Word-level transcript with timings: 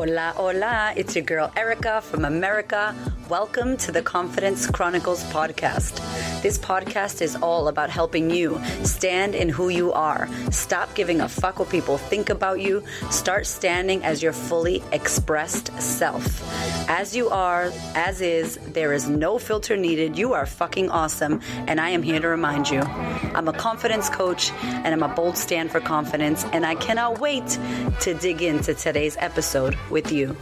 Hola, 0.00 0.32
hola. 0.34 0.94
It's 0.96 1.14
your 1.14 1.24
girl 1.26 1.52
Erika 1.56 2.00
from 2.00 2.24
America. 2.24 2.94
Welcome 3.28 3.76
to 3.76 3.92
the 3.92 4.00
Confidence 4.00 4.66
Chronicles 4.66 5.22
podcast. 5.24 6.00
This 6.40 6.56
podcast 6.56 7.20
is 7.20 7.36
all 7.36 7.68
about 7.68 7.90
helping 7.90 8.30
you 8.30 8.58
stand 8.82 9.34
in 9.34 9.50
who 9.50 9.68
you 9.68 9.92
are. 9.92 10.26
Stop 10.50 10.94
giving 10.94 11.20
a 11.20 11.28
fuck 11.28 11.58
what 11.58 11.68
people 11.68 11.98
think 11.98 12.30
about 12.30 12.60
you. 12.60 12.82
Start 13.10 13.46
standing 13.46 14.02
as 14.02 14.22
your 14.22 14.32
fully 14.32 14.82
expressed 14.90 15.70
self. 15.82 16.24
As 16.92 17.14
you 17.14 17.28
are, 17.30 17.70
as 17.94 18.20
is, 18.20 18.58
there 18.72 18.92
is 18.92 19.08
no 19.08 19.38
filter 19.38 19.76
needed. 19.76 20.18
You 20.18 20.32
are 20.32 20.44
fucking 20.44 20.90
awesome, 20.90 21.40
and 21.68 21.80
I 21.80 21.90
am 21.90 22.02
here 22.02 22.18
to 22.18 22.26
remind 22.26 22.68
you. 22.68 22.80
I'm 22.80 23.46
a 23.46 23.52
confidence 23.52 24.10
coach, 24.10 24.50
and 24.64 24.88
I'm 24.88 25.04
a 25.04 25.14
bold 25.14 25.38
stand 25.38 25.70
for 25.70 25.78
confidence, 25.78 26.44
and 26.46 26.66
I 26.66 26.74
cannot 26.74 27.20
wait 27.20 27.46
to 28.00 28.14
dig 28.14 28.42
into 28.42 28.74
today's 28.74 29.16
episode 29.20 29.78
with 29.88 30.10
you. 30.10 30.36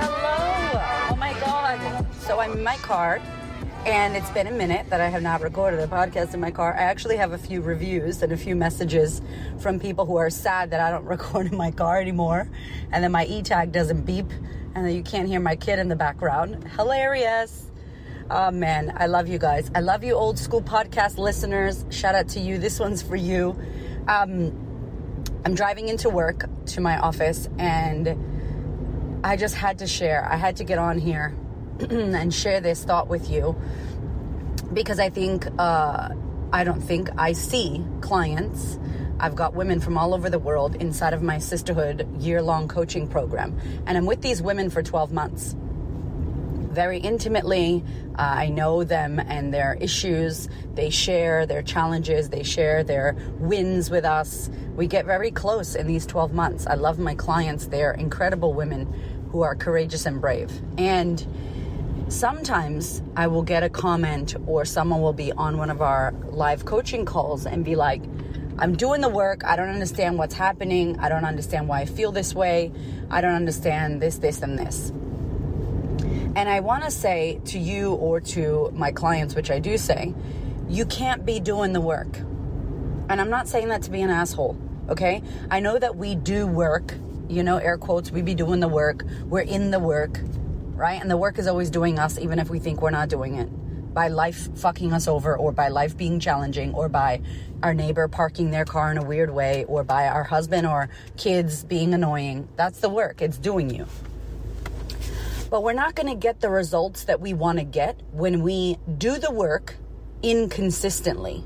Hello. 0.00 0.82
Oh 1.08 1.16
my 1.16 1.32
God. 1.34 2.04
So 2.18 2.40
I'm 2.40 2.54
in 2.54 2.64
my 2.64 2.76
car. 2.78 3.20
And 3.86 4.14
it's 4.14 4.28
been 4.30 4.46
a 4.46 4.52
minute 4.52 4.90
that 4.90 5.00
I 5.00 5.08
have 5.08 5.22
not 5.22 5.40
recorded 5.40 5.80
a 5.80 5.86
podcast 5.86 6.34
in 6.34 6.40
my 6.40 6.50
car. 6.50 6.74
I 6.74 6.82
actually 6.82 7.16
have 7.16 7.32
a 7.32 7.38
few 7.38 7.62
reviews 7.62 8.22
and 8.22 8.30
a 8.30 8.36
few 8.36 8.54
messages 8.54 9.22
from 9.58 9.80
people 9.80 10.04
who 10.04 10.16
are 10.16 10.28
sad 10.28 10.70
that 10.72 10.80
I 10.80 10.90
don't 10.90 11.04
record 11.06 11.46
in 11.46 11.56
my 11.56 11.70
car 11.70 11.98
anymore 11.98 12.46
and 12.92 13.02
that 13.02 13.10
my 13.10 13.24
e 13.24 13.42
tag 13.42 13.72
doesn't 13.72 14.02
beep 14.02 14.30
and 14.74 14.84
that 14.84 14.92
you 14.92 15.02
can't 15.02 15.26
hear 15.26 15.40
my 15.40 15.56
kid 15.56 15.78
in 15.78 15.88
the 15.88 15.96
background. 15.96 16.68
Hilarious. 16.76 17.70
Oh 18.30 18.50
man, 18.50 18.94
I 18.98 19.06
love 19.06 19.28
you 19.28 19.38
guys. 19.38 19.70
I 19.74 19.80
love 19.80 20.04
you, 20.04 20.12
old 20.12 20.38
school 20.38 20.62
podcast 20.62 21.16
listeners. 21.16 21.86
Shout 21.88 22.14
out 22.14 22.28
to 22.28 22.40
you. 22.40 22.58
This 22.58 22.78
one's 22.78 23.00
for 23.00 23.16
you. 23.16 23.58
Um, 24.06 24.52
I'm 25.46 25.54
driving 25.54 25.88
into 25.88 26.10
work 26.10 26.44
to 26.66 26.82
my 26.82 26.98
office 26.98 27.48
and 27.58 29.20
I 29.24 29.36
just 29.36 29.54
had 29.54 29.78
to 29.78 29.86
share. 29.86 30.22
I 30.30 30.36
had 30.36 30.56
to 30.56 30.64
get 30.64 30.76
on 30.76 30.98
here 30.98 31.34
and 31.90 32.32
share 32.32 32.60
this 32.60 32.84
thought 32.84 33.08
with 33.08 33.30
you 33.30 33.56
because 34.72 34.98
I 34.98 35.10
think, 35.10 35.46
uh, 35.58 36.10
I 36.52 36.64
don't 36.64 36.80
think 36.80 37.08
I 37.18 37.32
see 37.32 37.84
clients. 38.00 38.78
I've 39.18 39.34
got 39.34 39.54
women 39.54 39.80
from 39.80 39.98
all 39.98 40.14
over 40.14 40.30
the 40.30 40.38
world 40.38 40.76
inside 40.76 41.12
of 41.12 41.22
my 41.22 41.36
Sistahood 41.36 42.22
year 42.22 42.42
long 42.42 42.68
coaching 42.68 43.06
program. 43.06 43.58
And 43.86 43.96
I'm 43.96 44.06
with 44.06 44.22
these 44.22 44.40
women 44.40 44.70
for 44.70 44.82
12 44.82 45.12
months. 45.12 45.54
Very 46.70 46.98
intimately, 46.98 47.82
uh, 48.16 48.22
I 48.22 48.48
know 48.48 48.84
them 48.84 49.18
and 49.18 49.52
their 49.52 49.76
issues. 49.80 50.48
They 50.74 50.90
share 50.90 51.44
their 51.44 51.62
challenges, 51.62 52.28
they 52.28 52.44
share 52.44 52.84
their 52.84 53.16
wins 53.38 53.90
with 53.90 54.04
us. 54.04 54.50
We 54.76 54.86
get 54.86 55.04
very 55.04 55.30
close 55.30 55.74
in 55.74 55.86
these 55.86 56.06
12 56.06 56.32
months. 56.32 56.66
I 56.66 56.74
love 56.74 56.98
my 56.98 57.14
clients. 57.14 57.66
They're 57.66 57.92
incredible 57.92 58.54
women 58.54 58.86
who 59.32 59.42
are 59.42 59.54
courageous 59.54 60.06
and 60.06 60.20
brave. 60.20 60.50
And 60.78 61.26
sometimes 62.10 63.02
I 63.16 63.28
will 63.28 63.42
get 63.42 63.62
a 63.62 63.70
comment 63.70 64.34
or 64.46 64.64
someone 64.64 65.00
will 65.00 65.12
be 65.12 65.32
on 65.32 65.56
one 65.56 65.70
of 65.70 65.80
our 65.80 66.12
live 66.30 66.64
coaching 66.64 67.04
calls 67.04 67.46
and 67.46 67.64
be 67.64 67.76
like, 67.76 68.02
I'm 68.58 68.76
doing 68.76 69.00
the 69.00 69.08
work. 69.08 69.44
I 69.44 69.56
don't 69.56 69.68
understand 69.68 70.18
what's 70.18 70.34
happening. 70.34 70.98
I 70.98 71.08
don't 71.08 71.24
understand 71.24 71.68
why 71.68 71.80
I 71.80 71.84
feel 71.86 72.12
this 72.12 72.34
way. 72.34 72.72
I 73.10 73.20
don't 73.20 73.34
understand 73.34 74.02
this, 74.02 74.18
this, 74.18 74.42
and 74.42 74.58
this. 74.58 74.90
And 76.36 76.48
I 76.48 76.60
want 76.60 76.84
to 76.84 76.90
say 76.90 77.40
to 77.46 77.58
you 77.58 77.94
or 77.94 78.20
to 78.20 78.70
my 78.74 78.92
clients, 78.92 79.34
which 79.34 79.50
I 79.50 79.60
do 79.60 79.78
say, 79.78 80.14
you 80.68 80.84
can't 80.84 81.24
be 81.24 81.40
doing 81.40 81.72
the 81.72 81.80
work. 81.80 82.18
And 83.08 83.20
I'm 83.20 83.30
not 83.30 83.48
saying 83.48 83.68
that 83.68 83.82
to 83.82 83.90
be 83.90 84.02
an 84.02 84.10
asshole, 84.10 84.58
okay? 84.88 85.22
I 85.50 85.60
know 85.60 85.78
that 85.78 85.96
we 85.96 86.14
do 86.14 86.46
work, 86.46 86.94
you 87.28 87.42
know, 87.42 87.56
air 87.56 87.78
quotes, 87.78 88.10
we 88.10 88.22
be 88.22 88.34
doing 88.34 88.60
the 88.60 88.68
work. 88.68 89.04
We're 89.24 89.40
in 89.40 89.70
the 89.70 89.80
work, 89.80 90.20
right? 90.80 91.00
And 91.00 91.10
the 91.10 91.16
work 91.18 91.38
is 91.38 91.46
always 91.46 91.68
doing 91.68 91.98
us, 91.98 92.18
even 92.18 92.38
if 92.38 92.48
we 92.48 92.58
think 92.58 92.80
we're 92.80 92.90
not 92.90 93.10
doing 93.10 93.34
it. 93.34 93.44
By 93.92 94.08
life 94.08 94.48
fucking 94.56 94.94
us 94.94 95.06
over, 95.06 95.36
or 95.36 95.52
by 95.52 95.68
life 95.68 95.94
being 95.94 96.18
challenging, 96.20 96.72
or 96.72 96.88
by 96.88 97.20
our 97.62 97.74
neighbor 97.74 98.08
parking 98.08 98.50
their 98.50 98.64
car 98.64 98.90
in 98.90 98.96
a 98.96 99.04
weird 99.04 99.30
way, 99.30 99.64
or 99.64 99.84
by 99.84 100.08
our 100.08 100.24
husband 100.24 100.66
or 100.66 100.88
kids 101.18 101.64
being 101.64 101.92
annoying. 101.92 102.48
That's 102.56 102.80
the 102.80 102.88
work, 102.88 103.20
it's 103.20 103.36
doing 103.36 103.68
you. 103.68 103.86
But 105.50 105.62
we're 105.62 105.74
not 105.74 105.96
going 105.96 106.08
to 106.08 106.14
get 106.14 106.40
the 106.40 106.48
results 106.48 107.04
that 107.04 107.20
we 107.20 107.34
want 107.34 107.58
to 107.58 107.64
get 107.64 108.00
when 108.12 108.42
we 108.42 108.78
do 108.96 109.18
the 109.18 109.30
work 109.30 109.76
inconsistently. 110.22 111.44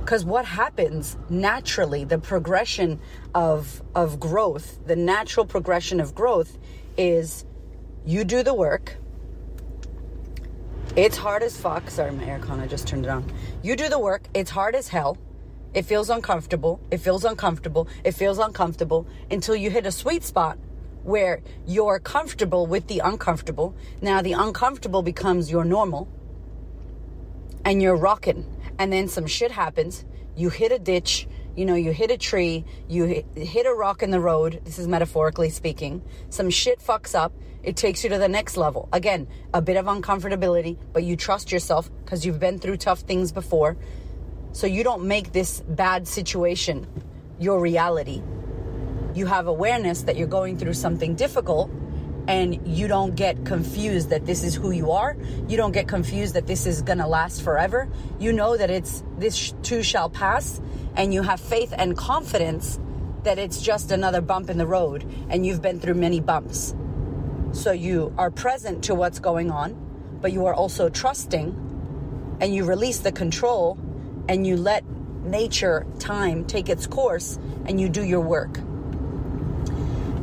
Because 0.00 0.24
what 0.24 0.44
happens 0.44 1.16
naturally, 1.28 2.04
the 2.04 2.18
progression 2.18 3.00
of, 3.34 3.82
of 3.96 4.20
growth, 4.20 4.78
the 4.86 4.96
natural 4.96 5.44
progression 5.44 6.00
of 6.00 6.14
growth 6.14 6.56
is 6.96 7.44
you 8.08 8.24
do 8.24 8.42
the 8.42 8.54
work. 8.54 8.96
It's 10.96 11.18
hard 11.18 11.42
as 11.42 11.60
fuck. 11.60 11.90
Sorry, 11.90 12.10
my 12.10 12.24
aircon, 12.24 12.58
I 12.58 12.66
just 12.66 12.88
turned 12.88 13.04
it 13.04 13.10
on. 13.10 13.30
You 13.62 13.76
do 13.76 13.90
the 13.90 13.98
work. 13.98 14.22
It's 14.32 14.50
hard 14.50 14.74
as 14.74 14.88
hell. 14.88 15.18
It 15.74 15.82
feels 15.82 16.08
uncomfortable. 16.08 16.80
It 16.90 16.98
feels 16.98 17.26
uncomfortable. 17.26 17.86
It 18.04 18.12
feels 18.12 18.38
uncomfortable 18.38 19.06
until 19.30 19.54
you 19.54 19.68
hit 19.68 19.84
a 19.84 19.92
sweet 19.92 20.24
spot 20.24 20.56
where 21.02 21.42
you're 21.66 21.98
comfortable 21.98 22.66
with 22.66 22.86
the 22.86 23.00
uncomfortable. 23.00 23.76
Now 24.00 24.22
the 24.22 24.32
uncomfortable 24.32 25.02
becomes 25.02 25.50
your 25.50 25.66
normal 25.66 26.08
and 27.62 27.82
you're 27.82 27.96
rocking. 27.96 28.46
And 28.78 28.90
then 28.90 29.08
some 29.08 29.26
shit 29.26 29.50
happens. 29.50 30.06
You 30.34 30.48
hit 30.48 30.72
a 30.72 30.78
ditch, 30.78 31.28
you 31.54 31.66
know, 31.66 31.74
you 31.74 31.92
hit 31.92 32.10
a 32.10 32.16
tree, 32.16 32.64
you 32.88 33.22
hit 33.34 33.66
a 33.66 33.74
rock 33.74 34.02
in 34.02 34.10
the 34.10 34.20
road. 34.20 34.62
This 34.64 34.78
is 34.78 34.88
metaphorically 34.88 35.50
speaking. 35.50 36.00
Some 36.30 36.48
shit 36.48 36.80
fucks 36.80 37.14
up. 37.14 37.34
It 37.62 37.76
takes 37.76 38.04
you 38.04 38.10
to 38.10 38.18
the 38.18 38.28
next 38.28 38.56
level. 38.56 38.88
Again, 38.92 39.28
a 39.52 39.60
bit 39.60 39.76
of 39.76 39.86
uncomfortability, 39.86 40.76
but 40.92 41.02
you 41.04 41.16
trust 41.16 41.52
yourself 41.52 41.90
because 42.04 42.24
you've 42.24 42.40
been 42.40 42.58
through 42.58 42.76
tough 42.78 43.00
things 43.00 43.32
before. 43.32 43.76
So 44.52 44.66
you 44.66 44.84
don't 44.84 45.06
make 45.06 45.32
this 45.32 45.60
bad 45.60 46.08
situation 46.08 46.86
your 47.38 47.60
reality 47.60 48.22
you 49.18 49.26
have 49.26 49.46
awareness 49.46 50.02
that 50.02 50.16
you're 50.16 50.28
going 50.28 50.58
through 50.58 50.74
something 50.74 51.14
difficult 51.14 51.70
and 52.28 52.66
you 52.66 52.86
don't 52.86 53.16
get 53.16 53.44
confused 53.44 54.10
that 54.10 54.26
this 54.26 54.44
is 54.44 54.54
who 54.54 54.70
you 54.70 54.92
are. 54.92 55.16
You 55.48 55.56
don't 55.56 55.72
get 55.72 55.88
confused 55.88 56.34
that 56.34 56.46
this 56.46 56.66
is 56.66 56.82
going 56.82 56.98
to 56.98 57.06
last 57.06 57.42
forever. 57.42 57.88
You 58.18 58.32
know 58.32 58.56
that 58.56 58.70
it's 58.70 59.02
this 59.18 59.54
too 59.62 59.82
shall 59.82 60.10
pass 60.10 60.60
and 60.94 61.12
you 61.12 61.22
have 61.22 61.40
faith 61.40 61.72
and 61.76 61.96
confidence 61.96 62.78
that 63.24 63.38
it's 63.38 63.60
just 63.60 63.90
another 63.90 64.20
bump 64.20 64.50
in 64.50 64.58
the 64.58 64.66
road 64.66 65.04
and 65.30 65.44
you've 65.44 65.62
been 65.62 65.80
through 65.80 65.94
many 65.94 66.20
bumps. 66.20 66.74
So 67.52 67.72
you 67.72 68.14
are 68.18 68.30
present 68.30 68.84
to 68.84 68.94
what's 68.94 69.18
going 69.18 69.50
on, 69.50 69.74
but 70.20 70.32
you 70.32 70.46
are 70.46 70.54
also 70.54 70.88
trusting 70.88 72.36
and 72.40 72.54
you 72.54 72.64
release 72.64 72.98
the 73.00 73.12
control 73.12 73.78
and 74.28 74.46
you 74.46 74.56
let 74.56 74.84
nature, 75.24 75.86
time 75.98 76.44
take 76.44 76.68
its 76.68 76.86
course 76.86 77.38
and 77.66 77.80
you 77.80 77.88
do 77.88 78.04
your 78.04 78.20
work. 78.20 78.58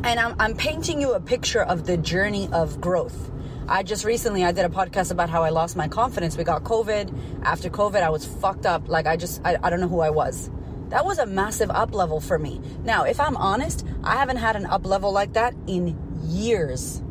And 0.04 0.20
I'm, 0.20 0.36
I'm 0.38 0.56
painting 0.56 1.00
you 1.00 1.14
a 1.14 1.20
picture 1.20 1.62
of 1.62 1.86
the 1.86 1.96
journey 1.96 2.48
of 2.52 2.80
growth. 2.80 3.30
I 3.68 3.82
just 3.82 4.04
recently 4.04 4.44
I 4.44 4.52
did 4.52 4.64
a 4.64 4.68
podcast 4.68 5.10
about 5.10 5.28
how 5.28 5.42
I 5.42 5.50
lost 5.50 5.74
my 5.74 5.88
confidence. 5.88 6.36
We 6.36 6.44
got 6.44 6.62
COVID. 6.62 7.42
After 7.42 7.68
COVID, 7.68 8.00
I 8.02 8.10
was 8.10 8.24
fucked 8.24 8.64
up. 8.66 8.88
Like 8.88 9.06
I 9.06 9.16
just 9.16 9.40
I, 9.44 9.58
I 9.60 9.70
don't 9.70 9.80
know 9.80 9.88
who 9.88 10.00
I 10.00 10.10
was. 10.10 10.48
That 10.90 11.04
was 11.04 11.18
a 11.18 11.26
massive 11.26 11.70
up 11.70 11.92
level 11.92 12.20
for 12.20 12.38
me. 12.38 12.60
Now, 12.84 13.02
if 13.02 13.18
I'm 13.18 13.36
honest, 13.36 13.84
I 14.04 14.14
haven't 14.14 14.36
had 14.36 14.54
an 14.54 14.66
up 14.66 14.86
level 14.86 15.10
like 15.10 15.32
that 15.32 15.54
in 15.66 15.98
years. 16.22 17.02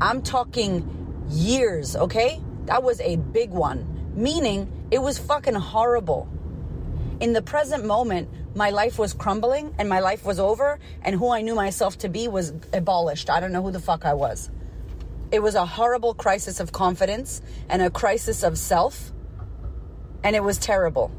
I'm 0.00 0.22
talking 0.22 1.26
years, 1.28 1.96
okay? 1.96 2.40
That 2.66 2.82
was 2.82 3.00
a 3.00 3.16
big 3.16 3.50
one. 3.50 4.12
Meaning 4.14 4.70
it 4.90 4.98
was 4.98 5.18
fucking 5.18 5.54
horrible. 5.54 6.28
In 7.20 7.32
the 7.32 7.42
present 7.42 7.84
moment, 7.84 8.28
my 8.54 8.70
life 8.70 8.98
was 8.98 9.12
crumbling 9.12 9.74
and 9.78 9.88
my 9.88 10.00
life 10.00 10.24
was 10.24 10.38
over, 10.38 10.78
and 11.02 11.16
who 11.16 11.30
I 11.30 11.42
knew 11.42 11.54
myself 11.54 11.98
to 11.98 12.08
be 12.08 12.28
was 12.28 12.52
abolished. 12.72 13.28
I 13.28 13.40
don't 13.40 13.52
know 13.52 13.62
who 13.62 13.72
the 13.72 13.80
fuck 13.80 14.04
I 14.04 14.14
was. 14.14 14.50
It 15.30 15.40
was 15.40 15.54
a 15.54 15.66
horrible 15.66 16.14
crisis 16.14 16.60
of 16.60 16.72
confidence 16.72 17.42
and 17.68 17.82
a 17.82 17.90
crisis 17.90 18.42
of 18.42 18.56
self, 18.56 19.12
and 20.22 20.34
it 20.34 20.42
was 20.42 20.58
terrible. 20.58 21.10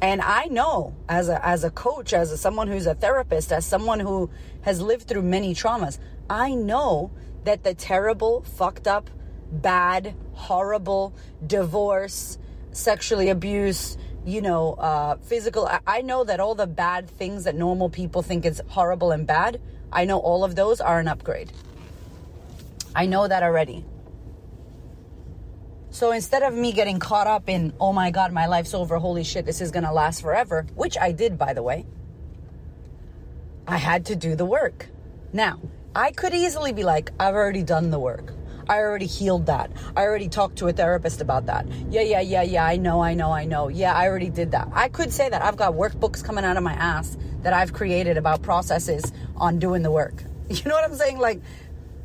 And 0.00 0.20
I 0.20 0.46
know 0.46 0.94
as 1.08 1.28
a, 1.28 1.46
as 1.46 1.64
a 1.64 1.70
coach, 1.70 2.12
as 2.12 2.32
a, 2.32 2.36
someone 2.36 2.68
who's 2.68 2.86
a 2.86 2.94
therapist, 2.94 3.52
as 3.52 3.64
someone 3.64 4.00
who 4.00 4.28
has 4.62 4.80
lived 4.80 5.08
through 5.08 5.22
many 5.22 5.54
traumas, 5.54 5.98
I 6.28 6.54
know 6.54 7.10
that 7.44 7.62
the 7.62 7.74
terrible, 7.74 8.42
fucked 8.42 8.88
up, 8.88 9.10
bad, 9.50 10.14
horrible 10.32 11.14
divorce, 11.46 12.38
sexually 12.72 13.28
abuse, 13.30 13.96
you 14.24 14.40
know, 14.40 14.74
uh, 14.74 15.16
physical. 15.16 15.70
I 15.86 16.02
know 16.02 16.24
that 16.24 16.40
all 16.40 16.54
the 16.54 16.66
bad 16.66 17.08
things 17.08 17.44
that 17.44 17.54
normal 17.54 17.88
people 17.88 18.22
think 18.22 18.44
is 18.44 18.62
horrible 18.68 19.12
and 19.12 19.26
bad, 19.26 19.60
I 19.92 20.04
know 20.04 20.18
all 20.18 20.44
of 20.44 20.56
those 20.56 20.80
are 20.80 20.98
an 20.98 21.08
upgrade. 21.08 21.52
I 22.94 23.06
know 23.06 23.28
that 23.28 23.42
already. 23.42 23.84
So 25.90 26.10
instead 26.10 26.42
of 26.42 26.54
me 26.54 26.72
getting 26.72 26.98
caught 26.98 27.28
up 27.28 27.48
in, 27.48 27.72
oh 27.78 27.92
my 27.92 28.10
God, 28.10 28.32
my 28.32 28.46
life's 28.46 28.74
over, 28.74 28.98
holy 28.98 29.22
shit, 29.22 29.46
this 29.46 29.60
is 29.60 29.70
gonna 29.70 29.92
last 29.92 30.22
forever, 30.22 30.66
which 30.74 30.98
I 30.98 31.12
did, 31.12 31.38
by 31.38 31.52
the 31.52 31.62
way, 31.62 31.86
I 33.66 33.76
had 33.76 34.06
to 34.06 34.16
do 34.16 34.34
the 34.34 34.44
work. 34.44 34.88
Now, 35.32 35.60
I 35.96 36.10
could 36.10 36.34
easily 36.34 36.72
be 36.72 36.82
like, 36.82 37.12
I've 37.20 37.34
already 37.34 37.62
done 37.62 37.90
the 37.90 38.00
work. 38.00 38.32
I 38.68 38.78
already 38.78 39.06
healed 39.06 39.46
that. 39.46 39.70
I 39.96 40.02
already 40.02 40.28
talked 40.28 40.56
to 40.58 40.66
a 40.66 40.72
therapist 40.72 41.20
about 41.20 41.46
that. 41.46 41.66
Yeah, 41.90 42.00
yeah, 42.00 42.20
yeah, 42.20 42.42
yeah. 42.42 42.64
I 42.64 42.76
know, 42.76 43.00
I 43.00 43.14
know, 43.14 43.30
I 43.30 43.44
know. 43.44 43.68
Yeah, 43.68 43.94
I 43.94 44.08
already 44.08 44.30
did 44.30 44.50
that. 44.52 44.68
I 44.72 44.88
could 44.88 45.12
say 45.12 45.28
that. 45.28 45.42
I've 45.42 45.56
got 45.56 45.74
workbooks 45.74 46.24
coming 46.24 46.44
out 46.44 46.56
of 46.56 46.62
my 46.64 46.72
ass 46.72 47.16
that 47.42 47.52
I've 47.52 47.72
created 47.72 48.16
about 48.16 48.42
processes 48.42 49.12
on 49.36 49.58
doing 49.58 49.82
the 49.82 49.90
work. 49.90 50.24
You 50.50 50.62
know 50.66 50.74
what 50.74 50.84
I'm 50.84 50.94
saying? 50.94 51.18
Like, 51.18 51.40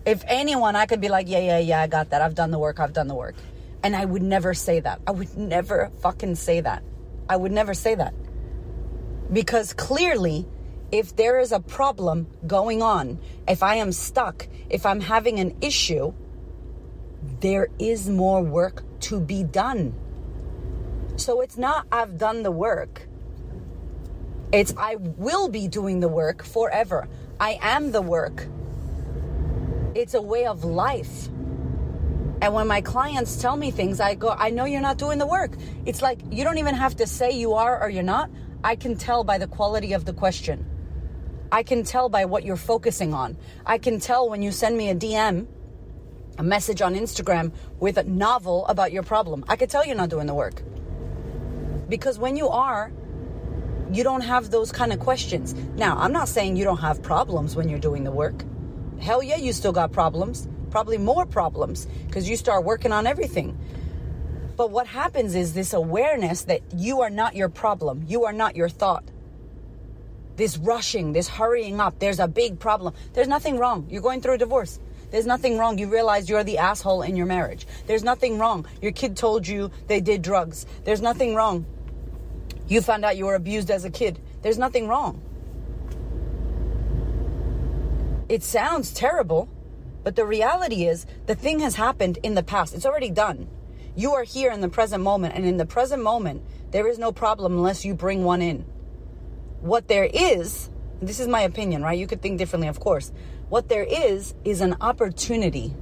if 0.05 0.23
anyone, 0.25 0.77
I 0.77 0.85
could 0.85 1.01
be 1.01 1.09
like, 1.09 1.27
yeah, 1.27 1.39
yeah, 1.39 1.59
yeah, 1.59 1.81
I 1.81 1.87
got 1.87 2.11
that. 2.11 2.21
I've 2.21 2.35
done 2.35 2.51
the 2.51 2.59
work. 2.59 2.79
I've 2.79 2.93
done 2.93 3.09
the 3.09 3.15
work. 3.15 3.35
And 3.83 3.93
I 3.95 4.05
would 4.05 4.21
never 4.21 4.53
say 4.53 4.79
that. 4.79 5.01
I 5.05 5.11
would 5.11 5.35
never 5.37 5.91
fucking 6.01 6.35
say 6.35 6.61
that. 6.61 6.81
I 7.27 7.35
would 7.35 7.51
never 7.51 7.73
say 7.73 7.95
that. 7.95 8.13
Because 9.31 9.73
clearly, 9.73 10.47
if 10.91 11.15
there 11.15 11.39
is 11.39 11.51
a 11.51 11.59
problem 11.59 12.27
going 12.47 12.81
on, 12.81 13.19
if 13.47 13.61
I 13.61 13.75
am 13.75 13.91
stuck, 13.91 14.47
if 14.69 14.85
I'm 14.85 15.01
having 15.01 15.39
an 15.39 15.55
issue, 15.61 16.13
there 17.41 17.67
is 17.77 18.09
more 18.09 18.41
work 18.41 18.83
to 19.01 19.19
be 19.19 19.43
done. 19.43 19.93
So 21.17 21.41
it's 21.41 21.57
not 21.57 21.85
I've 21.91 22.17
done 22.17 22.43
the 22.43 22.51
work. 22.51 23.07
It's 24.51 24.73
I 24.77 24.95
will 24.95 25.49
be 25.49 25.67
doing 25.67 25.99
the 25.99 26.07
work 26.07 26.43
forever. 26.43 27.07
I 27.39 27.59
am 27.61 27.91
the 27.91 28.01
work. 28.01 28.47
It's 29.93 30.13
a 30.13 30.21
way 30.21 30.45
of 30.45 30.63
life. 30.63 31.27
And 32.41 32.53
when 32.53 32.67
my 32.67 32.81
clients 32.81 33.41
tell 33.41 33.57
me 33.57 33.69
things, 33.69 33.99
I 33.99 34.15
go, 34.15 34.29
I 34.29 34.49
know 34.49 34.63
you're 34.63 34.81
not 34.81 34.97
doing 34.97 35.19
the 35.19 35.27
work. 35.27 35.51
It's 35.85 36.01
like 36.01 36.19
you 36.31 36.43
don't 36.43 36.57
even 36.57 36.73
have 36.73 36.95
to 36.97 37.05
say 37.05 37.31
you 37.31 37.53
are 37.53 37.81
or 37.81 37.89
you're 37.89 38.01
not. 38.01 38.29
I 38.63 38.75
can 38.75 38.95
tell 38.95 39.23
by 39.23 39.37
the 39.37 39.47
quality 39.47 39.93
of 39.93 40.05
the 40.05 40.13
question. 40.13 40.65
I 41.51 41.63
can 41.63 41.83
tell 41.83 42.09
by 42.09 42.25
what 42.25 42.43
you're 42.43 42.55
focusing 42.55 43.13
on. 43.13 43.35
I 43.65 43.79
can 43.79 43.99
tell 43.99 44.29
when 44.29 44.43
you 44.43 44.51
send 44.51 44.77
me 44.77 44.89
a 44.89 44.95
DM, 44.95 45.47
a 46.37 46.43
message 46.43 46.81
on 46.81 46.93
Instagram 46.93 47.51
with 47.79 47.97
a 47.97 48.03
novel 48.03 48.67
about 48.67 48.91
your 48.91 49.01
problem. 49.01 49.43
I 49.47 49.55
could 49.55 49.69
tell 49.69 49.83
you're 49.83 49.95
not 49.95 50.09
doing 50.09 50.27
the 50.27 50.35
work. 50.35 50.61
Because 51.89 52.19
when 52.19 52.37
you 52.37 52.49
are, 52.49 52.91
you 53.91 54.03
don't 54.03 54.21
have 54.21 54.51
those 54.51 54.71
kind 54.71 54.93
of 54.93 54.99
questions. 54.99 55.55
Now, 55.75 55.97
I'm 55.97 56.11
not 56.11 56.29
saying 56.29 56.55
you 56.55 56.63
don't 56.63 56.77
have 56.77 57.01
problems 57.01 57.55
when 57.55 57.67
you're 57.67 57.79
doing 57.79 58.03
the 58.03 58.11
work. 58.11 58.43
Hell 58.99 59.23
yeah, 59.23 59.37
you 59.37 59.51
still 59.51 59.71
got 59.71 59.91
problems. 59.91 60.47
Probably 60.69 60.99
more 60.99 61.25
problems 61.25 61.87
because 62.05 62.29
you 62.29 62.37
start 62.37 62.63
working 62.63 62.91
on 62.91 63.07
everything. 63.07 63.57
But 64.55 64.69
what 64.69 64.85
happens 64.85 65.33
is 65.33 65.53
this 65.53 65.73
awareness 65.73 66.43
that 66.43 66.61
you 66.75 67.01
are 67.01 67.09
not 67.09 67.35
your 67.35 67.49
problem, 67.49 68.03
you 68.07 68.25
are 68.25 68.33
not 68.33 68.55
your 68.55 68.69
thought 68.69 69.03
this 70.39 70.57
rushing, 70.57 71.11
this 71.11 71.27
hurrying 71.27 71.81
up. 71.81 71.99
There's 71.99 72.19
a 72.19 72.27
big 72.27 72.59
problem. 72.59 72.93
There's 73.13 73.27
nothing 73.27 73.59
wrong. 73.59 73.85
You're 73.89 74.01
going 74.01 74.21
through 74.21 74.35
a 74.35 74.37
divorce. 74.37 74.79
There's 75.11 75.25
nothing 75.25 75.57
wrong. 75.57 75.77
You 75.77 75.87
realize 75.87 76.29
you're 76.29 76.45
the 76.45 76.59
asshole 76.59 77.01
in 77.01 77.17
your 77.17 77.25
marriage. 77.25 77.67
There's 77.87 78.05
nothing 78.05 78.39
wrong. 78.39 78.65
Your 78.81 78.93
kid 78.93 79.17
told 79.17 79.45
you 79.45 79.69
they 79.87 79.99
did 79.99 80.21
drugs. 80.21 80.65
There's 80.85 81.01
nothing 81.01 81.35
wrong. 81.35 81.65
You 82.69 82.79
found 82.79 83.03
out 83.03 83.17
you 83.17 83.25
were 83.25 83.35
abused 83.35 83.69
as 83.69 83.83
a 83.83 83.89
kid. 83.89 84.17
There's 84.41 84.57
nothing 84.57 84.87
wrong. 84.87 85.21
It 88.29 88.41
sounds 88.41 88.93
terrible, 88.93 89.49
but 90.05 90.15
the 90.15 90.25
reality 90.25 90.85
is 90.85 91.05
the 91.25 91.35
thing 91.35 91.59
has 91.59 91.75
happened 91.75 92.17
in 92.23 92.35
the 92.35 92.43
past. 92.43 92.73
It's 92.73 92.85
already 92.85 93.09
done. 93.09 93.49
You 93.93 94.13
are 94.13 94.23
here 94.23 94.51
in 94.51 94.61
the 94.61 94.69
present 94.69 95.03
moment, 95.03 95.35
and 95.35 95.45
in 95.45 95.57
the 95.57 95.65
present 95.65 96.01
moment, 96.01 96.43
there 96.71 96.87
is 96.87 96.97
no 96.97 97.11
problem 97.11 97.57
unless 97.57 97.83
you 97.83 97.93
bring 97.93 98.23
one 98.23 98.41
in. 98.41 98.63
What 99.61 99.87
there 99.87 100.09
is, 100.11 100.69
this 101.01 101.19
is 101.19 101.27
my 101.27 101.41
opinion, 101.41 101.81
right? 101.81 101.97
You 101.97 102.07
could 102.07 102.21
think 102.21 102.37
differently, 102.37 102.67
of 102.67 102.79
course. 102.79 103.11
What 103.49 103.67
there 103.67 103.83
is, 103.83 104.33
is 104.45 104.61
an 104.61 104.75
opportunity 104.79 105.73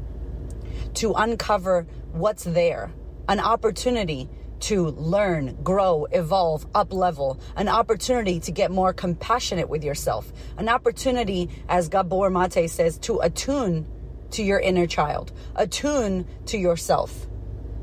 to 0.95 1.13
uncover 1.13 1.85
what's 2.11 2.43
there, 2.43 2.91
an 3.27 3.39
opportunity 3.39 4.29
to 4.59 4.87
learn, 4.87 5.55
grow, 5.63 6.05
evolve, 6.05 6.65
up 6.73 6.91
level, 6.91 7.39
an 7.55 7.67
opportunity 7.67 8.39
to 8.39 8.51
get 8.51 8.71
more 8.71 8.93
compassionate 8.93 9.69
with 9.69 9.83
yourself, 9.83 10.31
an 10.57 10.69
opportunity, 10.69 11.49
as 11.69 11.89
Gabor 11.89 12.31
Mate 12.31 12.69
says, 12.69 12.97
to 12.99 13.19
attune 13.19 13.85
to 14.31 14.43
your 14.43 14.59
inner 14.59 14.87
child, 14.87 15.31
attune 15.55 16.25
to 16.47 16.57
yourself, 16.57 17.27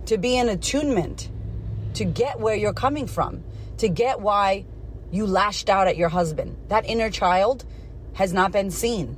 to 0.06 0.18
be 0.18 0.36
in 0.36 0.48
attunement, 0.48 1.30
to 1.94 2.04
get 2.04 2.40
where 2.40 2.56
you're 2.56 2.74
coming 2.74 3.06
from, 3.06 3.44
to 3.78 3.88
get 3.88 4.20
why 4.20 4.64
you 5.14 5.26
lashed 5.26 5.70
out 5.70 5.86
at 5.86 5.96
your 5.96 6.08
husband. 6.08 6.56
That 6.68 6.86
inner 6.86 7.08
child 7.08 7.64
has 8.14 8.32
not 8.32 8.50
been 8.50 8.72
seen. 8.72 9.16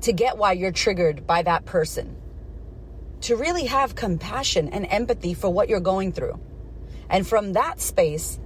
To 0.00 0.12
get 0.12 0.38
why 0.38 0.52
you're 0.52 0.72
triggered 0.72 1.26
by 1.26 1.42
that 1.42 1.66
person. 1.66 2.16
To 3.22 3.36
really 3.36 3.66
have 3.66 3.94
compassion 3.94 4.70
and 4.70 4.86
empathy 4.88 5.34
for 5.34 5.50
what 5.50 5.68
you're 5.68 5.80
going 5.80 6.12
through. 6.12 6.40
And 7.10 7.26
from 7.26 7.52
that 7.52 7.78
space 7.78 8.40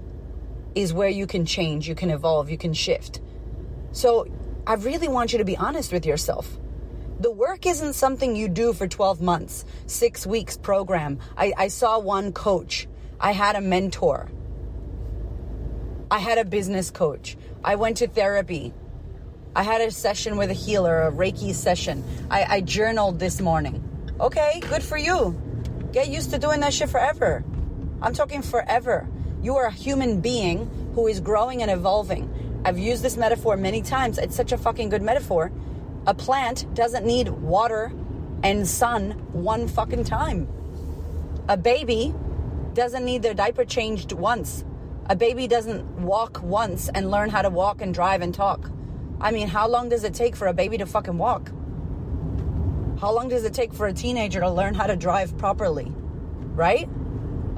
is 0.75 0.93
where 0.93 1.09
you 1.09 1.29
can 1.29 1.47
change, 1.47 1.89
you 1.89 1.95
can 1.95 2.11
evolve, 2.11 2.51
you 2.51 2.59
can 2.59 2.73
shift. 2.73 3.21
So 3.93 4.27
I 4.67 4.75
really 4.75 5.09
want 5.09 5.33
you 5.33 5.39
to 5.39 5.45
be 5.45 5.57
honest 5.57 5.93
with 5.93 6.05
yourself. 6.05 6.59
The 7.21 7.31
work 7.31 7.65
isn't 7.65 7.93
something 7.95 8.35
you 8.35 8.49
do 8.49 8.73
for 8.73 8.89
12 8.89 9.21
months, 9.21 9.65
six 9.87 10.27
weeks 10.27 10.57
program. 10.57 11.21
I, 11.37 11.53
I 11.57 11.69
saw 11.69 12.01
one 12.01 12.33
coach. 12.33 12.89
I 13.21 13.33
had 13.33 13.55
a 13.55 13.61
mentor. 13.61 14.29
I 16.11 16.21
had 16.21 16.39
a 16.39 16.45
business 16.45 16.91
coach. 16.91 17.37
I 17.63 17.75
went 17.75 17.99
to 17.99 18.09
therapy. 18.09 18.73
I 19.55 19.63
had 19.63 19.83
a 19.83 19.91
session 19.91 20.39
with 20.39 20.51
a 20.51 20.55
healer, 20.55 21.03
a 21.03 21.13
Reiki 21.13 21.53
session. 21.53 22.03
I, 22.31 22.45
I 22.45 22.61
journaled 22.63 23.19
this 23.19 23.43
morning. 23.43 23.85
Okay, 24.19 24.61
good 24.71 24.83
for 24.83 24.97
you. 24.97 25.39
Get 25.93 26.09
used 26.09 26.31
to 26.31 26.39
doing 26.39 26.61
that 26.61 26.73
shit 26.73 26.89
forever. 26.89 27.45
I'm 28.01 28.15
talking 28.15 28.41
forever. 28.41 29.07
You 29.43 29.57
are 29.57 29.67
a 29.67 29.71
human 29.71 30.23
being 30.23 30.71
who 30.95 31.09
is 31.09 31.21
growing 31.21 31.61
and 31.61 31.71
evolving. 31.71 32.63
I've 32.65 32.79
used 32.79 33.03
this 33.03 33.19
metaphor 33.19 33.59
many 33.59 33.83
times. 33.83 34.17
It's 34.17 34.35
such 34.35 34.53
a 34.53 34.59
fucking 34.59 34.89
good 34.89 35.03
metaphor. 35.03 35.53
A 36.07 36.15
plant 36.15 36.73
doesn't 36.75 37.05
need 37.05 37.29
water 37.29 37.93
and 38.43 38.67
sun 38.67 39.11
one 39.33 39.69
fucking 39.69 40.05
time. 40.05 40.49
A 41.49 41.57
baby 41.59 42.15
doesn't 42.73 43.05
need 43.05 43.23
their 43.23 43.35
diaper 43.35 43.67
changed 43.67 44.13
once. 44.13 44.65
A 45.11 45.17
baby 45.17 45.49
doesn't 45.49 45.87
walk 46.03 46.43
once 46.43 46.91
and 46.91 47.11
learn 47.11 47.31
how 47.31 47.41
to 47.41 47.49
walk 47.49 47.81
and 47.81 47.95
drive 47.95 48.21
and 48.21 48.35
talk. 48.35 48.71
I 49.23 49.31
mean, 49.31 49.49
how 49.49 49.67
long 49.67 49.89
does 49.89 50.05
it 50.05 50.13
take 50.13 50.37
for 50.37 50.49
a 50.49 50.53
baby 50.53 50.77
to 50.77 50.85
fucking 50.85 51.17
walk? 51.17 51.51
How 53.01 53.11
long 53.13 53.31
does 53.31 53.45
it 53.45 53.55
take 53.55 53.73
for 53.73 53.87
a 53.87 53.93
teenager 53.95 54.41
to 54.41 54.51
learn 54.51 54.75
how 54.75 54.87
to 54.87 54.97
drive 54.97 55.39
properly? 55.39 55.91
Right? 56.55 56.91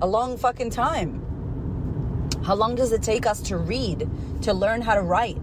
A 0.01 0.07
long 0.07 0.37
fucking 0.37 0.71
time. 0.71 1.27
How 2.45 2.55
long 2.55 2.77
does 2.77 2.93
it 2.93 3.03
take 3.03 3.27
us 3.27 3.43
to 3.43 3.57
read, 3.57 4.09
to 4.43 4.55
learn 4.55 4.81
how 4.81 4.95
to 4.95 5.03
write? 5.03 5.39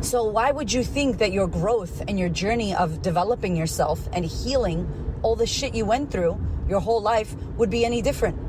So, 0.00 0.24
why 0.24 0.50
would 0.50 0.72
you 0.72 0.82
think 0.82 1.18
that 1.18 1.30
your 1.32 1.46
growth 1.46 2.02
and 2.08 2.18
your 2.18 2.28
journey 2.28 2.74
of 2.74 3.00
developing 3.00 3.56
yourself 3.56 4.08
and 4.12 4.24
healing 4.24 5.20
all 5.22 5.36
the 5.36 5.46
shit 5.46 5.74
you 5.74 5.84
went 5.84 6.10
through 6.10 6.40
your 6.68 6.80
whole 6.80 7.00
life 7.00 7.34
would 7.56 7.70
be 7.70 7.84
any 7.84 8.02
different? 8.02 8.45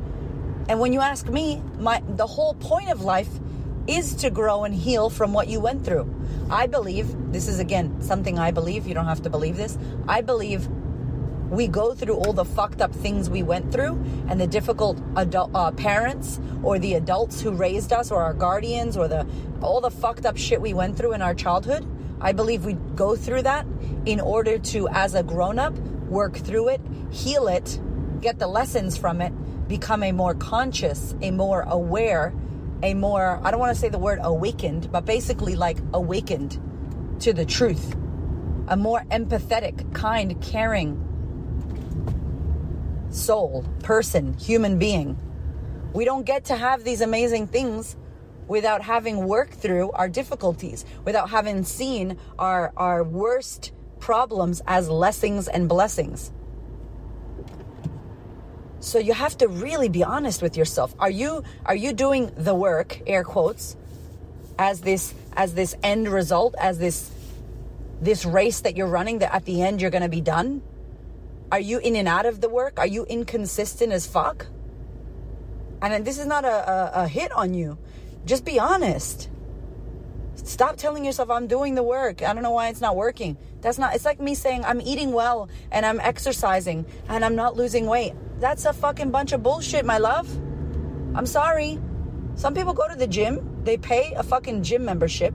And 0.70 0.80
when 0.80 0.94
you 0.94 1.02
ask 1.02 1.28
me, 1.28 1.62
my 1.80 2.02
the 2.08 2.28
whole 2.28 2.54
point 2.56 2.90
of 2.90 3.02
life 3.02 3.30
is 3.88 4.16
to 4.16 4.30
grow 4.30 4.66
and 4.66 4.76
heal 4.76 5.10
from 5.10 5.32
what 5.32 5.48
you 5.48 5.60
went 5.60 5.86
through. 5.86 6.14
I 6.50 6.68
believe 6.68 7.32
this 7.32 7.48
is 7.48 7.60
again 7.60 8.02
something 8.02 8.38
I 8.38 8.52
believe. 8.52 8.86
You 8.86 8.94
don't 8.94 9.06
have 9.06 9.24
to 9.24 9.30
believe 9.30 9.56
this. 9.56 9.78
I 10.08 10.22
believe 10.22 10.68
we 11.50 11.68
go 11.68 11.94
through 11.94 12.16
all 12.16 12.34
the 12.34 12.44
fucked 12.44 12.82
up 12.82 12.94
things 12.94 13.30
we 13.30 13.42
went 13.42 13.72
through 13.72 13.94
and 14.28 14.40
the 14.40 14.48
difficult 14.48 15.02
adult 15.16 15.52
uh, 15.56 15.72
parents 15.72 16.42
or 16.62 16.78
the 16.78 16.96
adults 16.96 17.40
who 17.40 17.52
raised 17.52 17.94
us 17.94 18.12
or 18.12 18.22
our 18.22 18.34
guardians 18.34 18.98
or 18.98 19.08
the 19.08 19.26
all 19.62 19.80
the 19.80 19.92
fucked 19.92 20.26
up 20.26 20.38
shit 20.38 20.60
we 20.60 20.74
went 20.74 20.98
through 20.98 21.14
in 21.14 21.22
our 21.22 21.34
childhood. 21.34 21.88
I 22.20 22.34
believe 22.34 22.66
we 22.66 22.74
go 22.96 23.16
through 23.16 23.44
that 23.44 23.66
in 24.06 24.20
order 24.20 24.58
to, 24.58 24.88
as 24.90 25.14
a 25.14 25.24
grown 25.24 25.60
up, 25.60 25.78
work 26.10 26.36
through 26.36 26.70
it, 26.70 26.82
heal 27.12 27.48
it, 27.48 27.80
get 28.22 28.40
the 28.40 28.48
lessons 28.48 28.98
from 28.98 29.22
it, 29.22 29.32
become 29.68 30.04
a 30.04 30.12
more 30.12 30.34
conscious, 30.34 31.16
a 31.22 31.32
more 31.32 31.62
aware, 31.62 32.34
a 32.84 32.94
more, 32.94 33.40
I 33.44 33.52
don't 33.52 33.60
want 33.60 33.74
to 33.76 33.80
say 33.80 33.90
the 33.90 33.98
word 33.98 34.20
awakened, 34.22 34.92
but 34.92 35.06
basically 35.06 35.56
like 35.56 35.78
awakened 35.94 36.60
to 37.22 37.34
the 37.34 37.46
truth, 37.46 37.96
a 38.68 38.78
more 38.78 39.02
empathetic, 39.12 39.94
kind, 39.94 40.42
caring 40.42 41.04
soul, 43.10 43.66
person, 43.84 44.34
human 44.34 44.78
being. 44.78 45.18
We 45.94 46.06
don't 46.06 46.26
get 46.26 46.46
to 46.46 46.56
have 46.56 46.84
these 46.84 47.02
amazing 47.02 47.48
things 47.48 47.96
without 48.48 48.82
having 48.82 49.28
worked 49.28 49.56
through 49.56 49.92
our 49.92 50.08
difficulties, 50.08 50.86
without 51.04 51.30
having 51.30 51.64
seen 51.64 52.18
our, 52.38 52.72
our 52.78 53.04
worst 53.04 53.72
problems 54.00 54.62
as 54.68 54.90
lessons 54.90 55.48
and 55.48 55.68
blessings. 55.68 56.32
So 58.80 59.00
you 59.00 59.14
have 59.14 59.38
to 59.40 59.48
really 59.48 59.90
be 59.90 60.04
honest 60.04 60.42
with 60.42 60.56
yourself. 60.56 60.94
Are 61.00 61.10
you 61.10 61.44
are 61.66 61.76
you 61.76 61.94
doing 61.94 62.32
the 62.38 62.54
work, 62.54 63.02
air 63.08 63.24
quotes, 63.24 63.76
as 64.60 64.82
this 64.82 65.14
as 65.36 65.54
this 65.54 65.76
end 65.84 66.08
result, 66.08 66.56
as 66.60 66.78
this 66.78 67.12
this 68.02 68.26
race 68.26 68.62
that 68.62 68.78
you're 68.78 68.88
running 68.88 69.20
that 69.20 69.34
at 69.34 69.46
the 69.46 69.62
end 69.62 69.82
you're 69.82 69.92
going 69.92 70.04
to 70.04 70.10
be 70.10 70.22
done? 70.22 70.62
Are 71.52 71.60
you 71.60 71.80
in 71.80 71.96
and 71.96 72.08
out 72.08 72.26
of 72.26 72.42
the 72.42 72.50
work? 72.50 72.78
Are 72.78 72.88
you 72.88 73.06
inconsistent 73.06 73.94
as 73.94 74.06
fuck? 74.06 74.48
And 75.82 76.06
this 76.06 76.20
is 76.20 76.26
not 76.26 76.44
a, 76.44 76.48
a, 76.72 77.04
a 77.04 77.08
hit 77.08 77.32
on 77.32 77.54
you. 77.54 77.78
Just 78.26 78.44
be 78.44 78.60
honest. 78.60 79.30
Stop 80.36 80.78
telling 80.78 81.06
yourself 81.06 81.30
I'm 81.30 81.48
doing 81.48 81.76
the 81.76 81.84
work. 81.84 82.22
I 82.22 82.34
don't 82.34 82.44
know 82.44 82.52
why 82.52 82.70
it's 82.70 82.82
not 82.82 82.96
working. 82.96 83.38
That's 83.62 83.78
not, 83.78 83.96
it's 83.96 84.06
like 84.06 84.20
me 84.20 84.36
saying 84.36 84.64
I'm 84.66 84.82
eating 84.82 85.12
well 85.12 85.50
and 85.72 85.86
I'm 85.86 86.00
exercising 86.00 86.86
and 87.10 87.26
I'm 87.26 87.36
not 87.36 87.56
losing 87.56 87.88
weight. 87.88 88.14
That's 88.40 88.66
a 88.66 88.74
fucking 88.74 89.12
bunch 89.12 89.32
of 89.32 89.42
bullshit, 89.44 89.86
my 89.86 89.98
love. 89.98 90.30
I'm 91.16 91.26
sorry. 91.26 91.80
Some 92.36 92.54
people 92.54 92.74
go 92.74 92.88
to 92.88 92.96
the 92.96 93.08
gym, 93.08 93.64
they 93.64 93.78
pay 93.78 94.14
a 94.14 94.22
fucking 94.22 94.62
gym 94.62 94.86
membership, 94.86 95.34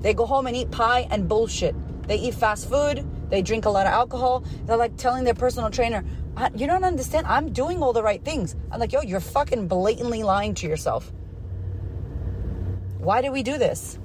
they 0.00 0.14
go 0.14 0.24
home 0.24 0.46
and 0.46 0.56
eat 0.56 0.70
pie 0.70 1.08
and 1.10 1.28
bullshit. 1.28 1.74
They 2.06 2.16
eat 2.16 2.34
fast 2.34 2.70
food, 2.70 3.04
they 3.28 3.42
drink 3.42 3.66
a 3.66 3.70
lot 3.70 3.86
of 3.86 3.92
alcohol. 3.92 4.44
They're 4.64 4.76
like 4.76 4.96
telling 4.96 5.24
their 5.24 5.34
personal 5.34 5.70
trainer, 5.70 6.04
You 6.54 6.66
don't 6.66 6.84
understand. 6.84 7.26
I'm 7.26 7.52
doing 7.52 7.82
all 7.82 7.92
the 7.92 8.02
right 8.02 8.24
things. 8.24 8.56
I'm 8.70 8.80
like, 8.80 8.92
Yo, 8.92 9.02
you're 9.02 9.20
fucking 9.20 9.68
blatantly 9.68 10.22
lying 10.22 10.54
to 10.54 10.66
yourself. 10.66 11.12
Why 12.98 13.20
do 13.22 13.30
we 13.30 13.42
do 13.42 13.58
this? 13.58 13.98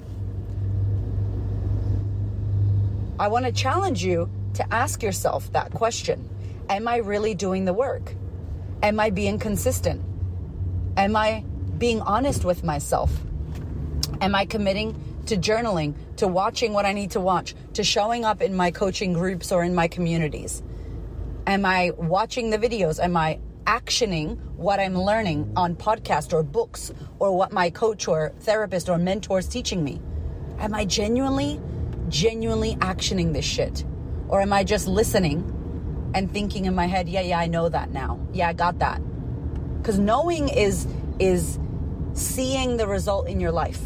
I 3.18 3.28
want 3.28 3.44
to 3.44 3.52
challenge 3.52 4.04
you 4.04 4.28
to 4.54 4.74
ask 4.74 5.02
yourself 5.02 5.52
that 5.52 5.70
question 5.72 6.28
Am 6.68 6.88
I 6.88 6.96
really 6.96 7.34
doing 7.34 7.64
the 7.64 7.72
work? 7.72 8.14
Am 8.82 8.98
I 8.98 9.10
being 9.10 9.38
consistent? 9.38 10.02
Am 10.96 11.14
I 11.14 11.44
being 11.78 12.00
honest 12.00 12.44
with 12.44 12.64
myself? 12.64 13.12
Am 14.20 14.34
I 14.34 14.46
committing 14.46 15.00
to 15.26 15.36
journaling, 15.36 15.94
to 16.16 16.26
watching 16.26 16.72
what 16.72 16.86
I 16.86 16.92
need 16.92 17.12
to 17.12 17.20
watch, 17.20 17.54
to 17.74 17.84
showing 17.84 18.24
up 18.24 18.42
in 18.42 18.56
my 18.56 18.70
coaching 18.70 19.12
groups 19.12 19.52
or 19.52 19.62
in 19.62 19.74
my 19.74 19.88
communities? 19.88 20.62
Am 21.46 21.64
I 21.64 21.92
watching 21.96 22.50
the 22.50 22.58
videos? 22.58 22.98
Am 22.98 23.16
I 23.16 23.38
actioning 23.64 24.38
what 24.56 24.80
I'm 24.80 24.96
learning 24.96 25.52
on 25.56 25.76
podcast 25.76 26.32
or 26.32 26.42
books 26.42 26.92
or 27.18 27.36
what 27.36 27.52
my 27.52 27.70
coach 27.70 28.08
or 28.08 28.32
therapist 28.40 28.88
or 28.88 28.98
mentor 28.98 29.38
is 29.38 29.48
teaching 29.48 29.84
me? 29.84 30.00
Am 30.58 30.74
I 30.74 30.84
genuinely 30.84 31.60
genuinely 32.08 32.76
actioning 32.76 33.32
this 33.32 33.44
shit? 33.44 33.84
Or 34.28 34.40
am 34.40 34.52
I 34.52 34.64
just 34.64 34.86
listening 34.86 35.50
and 36.14 36.30
thinking 36.30 36.64
in 36.64 36.74
my 36.74 36.86
head, 36.86 37.08
yeah, 37.08 37.20
yeah, 37.20 37.38
I 37.38 37.46
know 37.46 37.68
that 37.68 37.90
now. 37.90 38.18
Yeah, 38.32 38.48
I 38.48 38.52
got 38.52 38.78
that. 38.78 39.00
Cuz 39.82 39.98
knowing 39.98 40.48
is 40.48 40.86
is 41.18 41.58
seeing 42.14 42.76
the 42.76 42.86
result 42.86 43.28
in 43.28 43.40
your 43.40 43.52
life. 43.52 43.82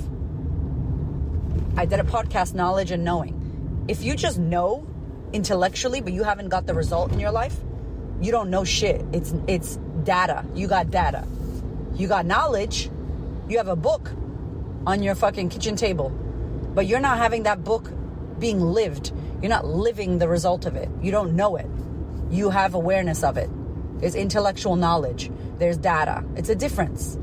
I 1.76 1.87
did 1.87 2.00
a 2.00 2.04
podcast 2.04 2.54
knowledge 2.54 2.90
and 2.90 3.04
knowing. 3.04 3.34
If 3.88 4.02
you 4.02 4.16
just 4.16 4.38
know 4.38 4.87
intellectually 5.32 6.00
but 6.00 6.12
you 6.12 6.22
haven't 6.22 6.48
got 6.48 6.66
the 6.66 6.75
result 6.75 7.12
in 7.12 7.20
your 7.20 7.30
life, 7.30 7.56
you 8.20 8.32
don't 8.32 8.50
know 8.50 8.64
shit. 8.64 9.04
It's 9.12 9.34
it's 9.46 9.76
data. 10.04 10.44
You 10.54 10.66
got 10.66 10.90
data. 10.90 11.25
You 11.94 12.08
got 12.08 12.26
knowledge. 12.26 12.90
You 13.48 13.56
have 13.58 13.68
a 13.68 13.76
book 13.76 14.10
on 14.87 15.02
your 15.02 15.14
fucking 15.14 15.48
kitchen 15.48 15.76
table. 15.76 16.10
But 16.75 16.87
you're 16.87 17.00
not 17.00 17.18
having 17.18 17.44
that 17.44 17.64
book 17.64 17.90
being 18.38 18.61
lived. 18.61 19.12
You're 19.40 19.50
not 19.50 19.66
living 19.66 20.18
the 20.18 20.28
result 20.28 20.66
of 20.66 20.76
it. 20.76 20.88
You 21.00 21.11
don't 21.11 21.35
know 21.35 21.57
it. 21.57 21.66
You 22.30 22.50
have 22.50 22.75
awareness 22.75 23.23
of 23.23 23.37
it. 23.37 23.50
There's 24.00 24.14
intellectual 24.14 24.76
knowledge. 24.76 25.30
There's 25.59 25.76
data. 25.76 26.25
It's 26.37 26.49
a 26.49 26.54
difference. 26.54 27.16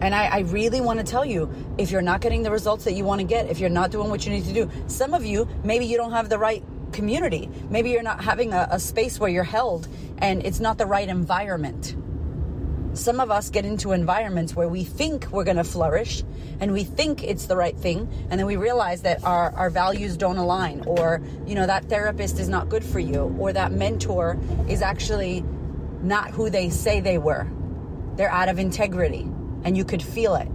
And 0.00 0.14
I, 0.14 0.26
I, 0.26 0.38
really 0.40 0.80
want 0.80 1.00
to 1.00 1.04
tell 1.04 1.24
you 1.24 1.52
if 1.76 1.90
you're 1.90 2.02
not 2.02 2.20
getting 2.20 2.44
the 2.44 2.52
results 2.52 2.84
that 2.84 2.92
you 2.92 3.04
want 3.04 3.20
to 3.20 3.26
get, 3.26 3.50
if 3.50 3.58
you're 3.58 3.68
not 3.68 3.90
doing 3.90 4.10
what 4.10 4.24
you 4.24 4.32
need 4.32 4.44
to 4.44 4.52
do, 4.52 4.70
some 4.86 5.12
of 5.12 5.24
you, 5.24 5.48
maybe 5.64 5.86
you 5.86 5.96
don't 5.96 6.12
have 6.12 6.28
the 6.28 6.38
right 6.38 6.62
community. 6.92 7.50
Maybe 7.68 7.90
you're 7.90 8.04
not 8.04 8.22
having 8.22 8.52
a, 8.52 8.68
a 8.70 8.78
space 8.78 9.18
where 9.18 9.28
you're 9.28 9.42
held 9.42 9.88
and 10.18 10.44
it's 10.46 10.60
not 10.60 10.78
the 10.78 10.86
right 10.86 11.08
environment. 11.08 11.96
Some 12.98 13.20
of 13.20 13.30
us 13.30 13.48
get 13.48 13.64
into 13.64 13.92
environments 13.92 14.56
where 14.56 14.68
we 14.68 14.82
think 14.82 15.28
we're 15.30 15.44
going 15.44 15.56
to 15.56 15.62
flourish 15.62 16.24
and 16.58 16.72
we 16.72 16.82
think 16.82 17.22
it's 17.22 17.46
the 17.46 17.54
right 17.54 17.76
thing 17.76 18.12
and 18.28 18.40
then 18.40 18.44
we 18.44 18.56
realize 18.56 19.02
that 19.02 19.22
our, 19.22 19.52
our 19.54 19.70
values 19.70 20.16
don't 20.16 20.36
align 20.36 20.82
or 20.84 21.22
you 21.46 21.54
know 21.54 21.64
that 21.64 21.84
therapist 21.84 22.40
is 22.40 22.48
not 22.48 22.68
good 22.68 22.84
for 22.84 22.98
you 22.98 23.36
or 23.38 23.52
that 23.52 23.70
mentor 23.70 24.36
is 24.68 24.82
actually 24.82 25.44
not 26.02 26.32
who 26.32 26.50
they 26.50 26.70
say 26.70 26.98
they 26.98 27.18
were. 27.18 27.46
They're 28.16 28.32
out 28.32 28.48
of 28.48 28.58
integrity 28.58 29.30
and 29.62 29.76
you 29.76 29.84
could 29.84 30.02
feel 30.02 30.34
it. 30.34 30.48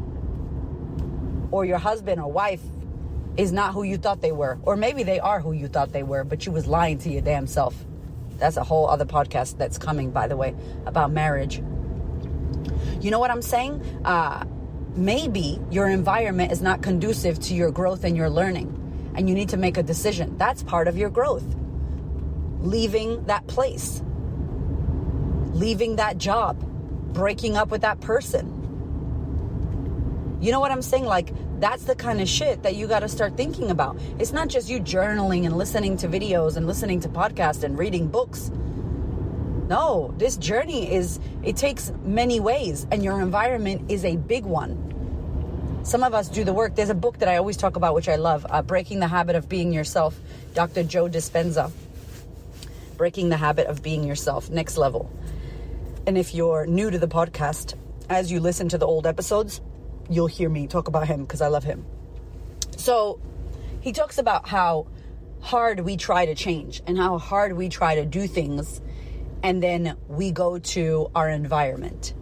Or 1.50 1.64
your 1.64 1.78
husband 1.78 2.20
or 2.20 2.30
wife 2.30 2.62
is 3.38 3.54
not 3.54 3.74
who 3.74 3.84
you 3.84 3.96
thought 3.96 4.22
they 4.22 4.34
were 4.34 4.60
or 4.64 4.76
maybe 4.76 5.04
they 5.04 5.22
are 5.22 5.40
who 5.40 5.54
you 5.54 5.70
thought 5.70 5.94
they 5.94 6.04
were 6.04 6.26
but 6.26 6.46
you 6.46 6.52
was 6.52 6.68
lying 6.68 6.98
to 7.00 7.10
your 7.10 7.22
damn 7.22 7.48
self. 7.48 7.74
That's 8.38 8.58
a 8.58 8.66
whole 8.66 8.90
other 8.90 9.06
podcast 9.06 9.58
that's 9.58 9.78
coming 9.78 10.12
by 10.12 10.28
the 10.28 10.36
way 10.36 10.54
about 10.86 11.10
marriage 11.10 11.62
you 13.02 13.12
know 13.12 13.20
what 13.20 13.32
i'm 13.32 13.42
saying? 13.42 13.82
Uh, 14.06 14.44
maybe 14.96 15.60
your 15.72 15.90
environment 15.90 16.52
is 16.52 16.62
not 16.62 16.82
conducive 16.82 17.40
to 17.40 17.54
your 17.54 17.72
growth 17.72 18.04
and 18.04 18.16
your 18.16 18.30
learning 18.30 18.80
and 19.16 19.30
you 19.30 19.36
need 19.36 19.50
to 19.50 19.58
make 19.58 19.78
a 19.78 19.84
decision. 19.84 20.38
That's 20.38 20.64
part 20.64 20.88
of 20.88 20.98
your 20.98 21.10
growth. 21.10 21.46
Leaving 22.60 23.24
that 23.26 23.46
place. 23.48 24.02
Leaving 25.52 25.98
that 25.98 26.18
job. 26.18 26.58
Breaking 27.14 27.58
up 27.58 27.70
with 27.70 27.82
that 27.82 28.02
person. 28.02 28.60
You 30.42 30.52
know 30.52 30.60
what 30.60 30.72
i'm 30.72 30.82
saying? 30.82 31.06
Like 31.06 31.32
that's 31.60 31.86
the 31.86 31.96
kind 31.96 32.20
of 32.20 32.28
shit 32.28 32.64
that 32.64 32.76
you 32.76 32.88
got 32.88 33.00
to 33.00 33.08
start 33.08 33.38
thinking 33.38 33.72
about. 33.72 33.98
It's 34.20 34.34
not 34.34 34.50
just 34.50 34.70
you 34.70 34.80
journaling 34.80 35.46
and 35.46 35.56
listening 35.58 35.96
to 35.98 36.08
videos 36.08 36.58
and 36.58 36.68
listening 36.68 37.00
to 37.02 37.10
podcasts 37.10 37.64
and 37.64 37.78
reading 37.78 38.08
books 38.08 38.52
no, 39.74 40.14
this 40.20 40.38
journey 40.38 40.94
is, 40.94 41.20
it 41.42 41.58
takes 41.58 41.92
many 42.04 42.40
ways, 42.40 42.86
and 42.92 43.04
your 43.04 43.20
environment 43.20 43.90
is 43.90 44.06
a 44.06 44.18
big 44.18 44.46
one. 44.46 44.78
Some 45.82 46.04
of 46.04 46.14
us 46.14 46.30
do 46.30 46.44
the 46.44 46.54
work. 46.54 46.76
There's 46.76 46.92
a 46.92 47.02
book 47.06 47.18
that 47.18 47.28
I 47.28 47.38
always 47.38 47.58
talk 47.58 47.76
about, 47.76 47.96
which 47.96 48.08
I 48.08 48.18
love 48.18 48.46
uh, 48.52 48.62
Breaking 48.62 49.00
the 49.00 49.08
Habit 49.08 49.36
of 49.36 49.50
Being 49.50 49.74
Yourself, 49.74 50.16
Dr. 50.54 50.84
Joe 50.84 51.10
Dispenza. 51.10 51.72
Breaking 52.98 53.30
the 53.30 53.38
Habit 53.38 53.66
of 53.66 53.82
Being 53.82 54.04
Yourself, 54.04 54.52
next 54.52 54.78
level. 54.78 55.12
And 56.06 56.20
if 56.20 56.36
you're 56.36 56.68
new 56.68 56.92
to 56.92 57.00
the 57.00 57.08
podcast, 57.08 57.74
as 58.12 58.32
you 58.32 58.42
listen 58.42 58.70
to 58.70 58.78
the 58.78 58.86
old 58.86 59.08
episodes, 59.08 59.60
you'll 60.08 60.28
hear 60.28 60.50
me 60.50 60.68
talk 60.68 60.88
about 60.88 61.08
him 61.08 61.24
because 61.24 61.42
I 61.42 61.48
love 61.48 61.64
him. 61.64 61.84
So 62.78 63.20
he 63.82 63.92
talks 63.92 64.20
about 64.20 64.48
how 64.48 64.86
hard 65.42 65.80
we 65.80 65.98
try 65.98 66.28
to 66.28 66.36
change 66.36 66.84
and 66.86 66.96
how 66.96 67.18
hard 67.18 67.54
we 67.54 67.70
try 67.70 67.96
to 67.96 68.06
do 68.06 68.28
things 68.28 68.80
and 69.44 69.62
then 69.62 69.98
we 70.08 70.32
go 70.32 70.58
to 70.58 71.12
our 71.14 71.30
environment. 71.30 72.14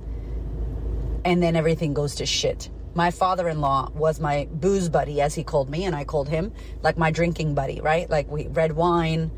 And 1.24 1.42
then 1.42 1.56
everything 1.56 1.94
goes 1.94 2.16
to 2.16 2.26
shit. 2.26 2.70
My 2.96 3.12
father-in-law 3.12 3.92
was 3.94 4.20
my 4.20 4.50
booze 4.52 4.90
buddy 4.90 5.22
as 5.22 5.36
he 5.36 5.46
called 5.46 5.70
me 5.70 5.86
and 5.86 5.96
i 5.96 6.04
called 6.04 6.28
him 6.28 6.52
like 6.82 6.98
my 6.98 7.10
drinking 7.10 7.56
buddy 7.56 7.80
right? 7.80 8.10
Like 8.10 8.30
we 8.30 8.48
red 8.48 8.74
wine. 8.74 9.32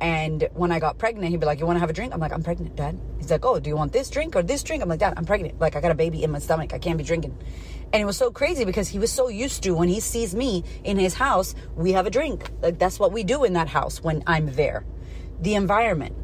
And 0.00 0.48
when 0.52 0.70
i 0.72 0.78
got 0.78 0.98
pregnant 0.98 1.30
he'd 1.30 1.40
be 1.40 1.46
like 1.46 1.58
you 1.60 1.64
want 1.64 1.76
to 1.76 1.80
have 1.80 1.90
a 1.90 1.94
drink? 1.94 2.12
I'm 2.12 2.20
like 2.20 2.32
i'm 2.32 2.42
pregnant 2.42 2.76
dad. 2.76 3.00
He's 3.18 3.30
like 3.30 3.44
oh 3.44 3.60
do 3.60 3.70
you 3.70 3.76
want 3.76 3.92
this 3.92 4.10
drink 4.10 4.36
or 4.36 4.42
this 4.42 4.62
drink? 4.62 4.82
I'm 4.82 4.88
like 4.88 4.98
dad 4.98 5.14
i'm 5.16 5.24
pregnant. 5.24 5.58
Like 5.60 5.76
i 5.76 5.80
got 5.80 5.92
a 5.92 5.94
baby 5.94 6.22
in 6.22 6.32
my 6.32 6.40
stomach. 6.40 6.74
I 6.74 6.78
can't 6.78 6.98
be 6.98 7.04
drinking. 7.04 7.38
And 7.92 8.02
it 8.02 8.04
was 8.04 8.18
so 8.18 8.30
crazy 8.30 8.66
because 8.66 8.88
he 8.88 8.98
was 8.98 9.10
so 9.10 9.28
used 9.28 9.62
to 9.62 9.70
when 9.70 9.88
he 9.88 10.00
sees 10.00 10.34
me 10.34 10.64
in 10.84 10.98
his 10.98 11.14
house 11.14 11.54
we 11.76 11.92
have 11.92 12.06
a 12.06 12.10
drink. 12.10 12.50
Like 12.60 12.78
that's 12.78 12.98
what 12.98 13.12
we 13.12 13.24
do 13.24 13.44
in 13.44 13.54
that 13.54 13.68
house 13.68 14.02
when 14.02 14.22
i'm 14.26 14.54
there. 14.54 14.84
The 15.40 15.54
environment 15.54 16.14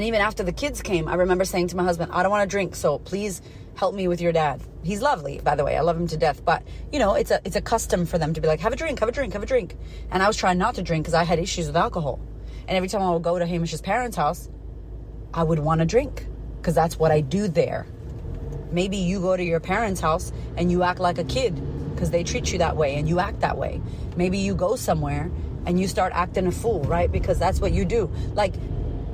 and 0.00 0.06
even 0.06 0.22
after 0.22 0.42
the 0.42 0.52
kids 0.52 0.80
came, 0.80 1.08
I 1.08 1.14
remember 1.16 1.44
saying 1.44 1.68
to 1.68 1.76
my 1.76 1.84
husband, 1.84 2.10
I 2.10 2.22
don't 2.22 2.30
want 2.30 2.48
to 2.48 2.50
drink, 2.50 2.74
so 2.74 2.98
please 3.00 3.42
help 3.74 3.94
me 3.94 4.08
with 4.08 4.22
your 4.22 4.32
dad. 4.32 4.62
He's 4.82 5.02
lovely, 5.02 5.40
by 5.40 5.56
the 5.56 5.62
way. 5.62 5.76
I 5.76 5.82
love 5.82 5.94
him 5.94 6.06
to 6.06 6.16
death. 6.16 6.42
But, 6.42 6.62
you 6.90 6.98
know, 6.98 7.12
it's 7.12 7.30
a 7.30 7.42
it's 7.44 7.54
a 7.54 7.60
custom 7.60 8.06
for 8.06 8.16
them 8.16 8.32
to 8.32 8.40
be 8.40 8.48
like, 8.48 8.60
have 8.60 8.72
a 8.72 8.76
drink, 8.76 9.00
have 9.00 9.10
a 9.10 9.12
drink, 9.12 9.34
have 9.34 9.42
a 9.42 9.46
drink. 9.46 9.76
And 10.10 10.22
I 10.22 10.26
was 10.26 10.38
trying 10.38 10.56
not 10.56 10.76
to 10.76 10.82
drink 10.82 11.04
because 11.04 11.12
I 11.12 11.24
had 11.24 11.38
issues 11.38 11.66
with 11.66 11.76
alcohol. 11.76 12.18
And 12.66 12.78
every 12.78 12.88
time 12.88 13.02
I 13.02 13.10
would 13.10 13.22
go 13.22 13.38
to 13.38 13.44
Hamish's 13.44 13.82
parents' 13.82 14.16
house, 14.16 14.48
I 15.34 15.42
would 15.42 15.58
want 15.58 15.80
to 15.80 15.84
drink 15.84 16.26
because 16.56 16.74
that's 16.74 16.98
what 16.98 17.10
I 17.10 17.20
do 17.20 17.46
there. 17.46 17.86
Maybe 18.72 18.96
you 18.96 19.20
go 19.20 19.36
to 19.36 19.44
your 19.44 19.60
parents' 19.60 20.00
house 20.00 20.32
and 20.56 20.72
you 20.72 20.82
act 20.82 21.00
like 21.00 21.18
a 21.18 21.24
kid 21.24 21.60
because 21.94 22.10
they 22.10 22.24
treat 22.24 22.52
you 22.52 22.58
that 22.60 22.74
way 22.74 22.94
and 22.94 23.06
you 23.06 23.18
act 23.18 23.40
that 23.40 23.58
way. 23.58 23.82
Maybe 24.16 24.38
you 24.38 24.54
go 24.54 24.76
somewhere 24.76 25.30
and 25.66 25.78
you 25.78 25.86
start 25.86 26.14
acting 26.14 26.46
a 26.46 26.52
fool, 26.52 26.80
right? 26.84 27.12
Because 27.12 27.38
that's 27.38 27.60
what 27.60 27.72
you 27.72 27.84
do. 27.84 28.10
Like 28.32 28.54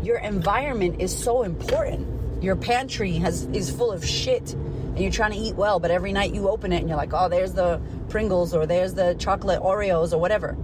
your 0.07 0.19
environment 0.19 1.01
is 1.01 1.15
so 1.15 1.43
important. 1.43 2.07
Your 2.43 2.55
pantry 2.55 3.15
has 3.15 3.43
is 3.47 3.71
full 3.71 3.91
of 3.91 4.07
shit 4.07 4.53
and 4.53 5.01
you're 5.01 5.11
trying 5.11 5.33
to 5.33 5.39
eat 5.39 5.57
well, 5.57 5.81
but 5.81 5.91
every 5.91 6.13
night 6.13 6.33
you 6.33 6.49
open 6.49 6.73
it 6.73 6.79
and 6.79 6.89
you're 6.89 6.97
like, 6.97 7.13
"Oh, 7.13 7.29
there's 7.29 7.53
the 7.53 7.81
Pringles 8.09 8.55
or 8.55 8.67
there's 8.67 8.95
the 8.95 9.15
chocolate 9.19 9.61
Oreos 9.61 10.13
or 10.13 10.19
whatever." 10.19 10.57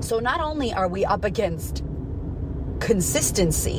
So 0.00 0.18
not 0.18 0.40
only 0.40 0.72
are 0.72 0.88
we 0.88 1.04
up 1.04 1.24
against 1.24 1.84
consistency 2.80 3.78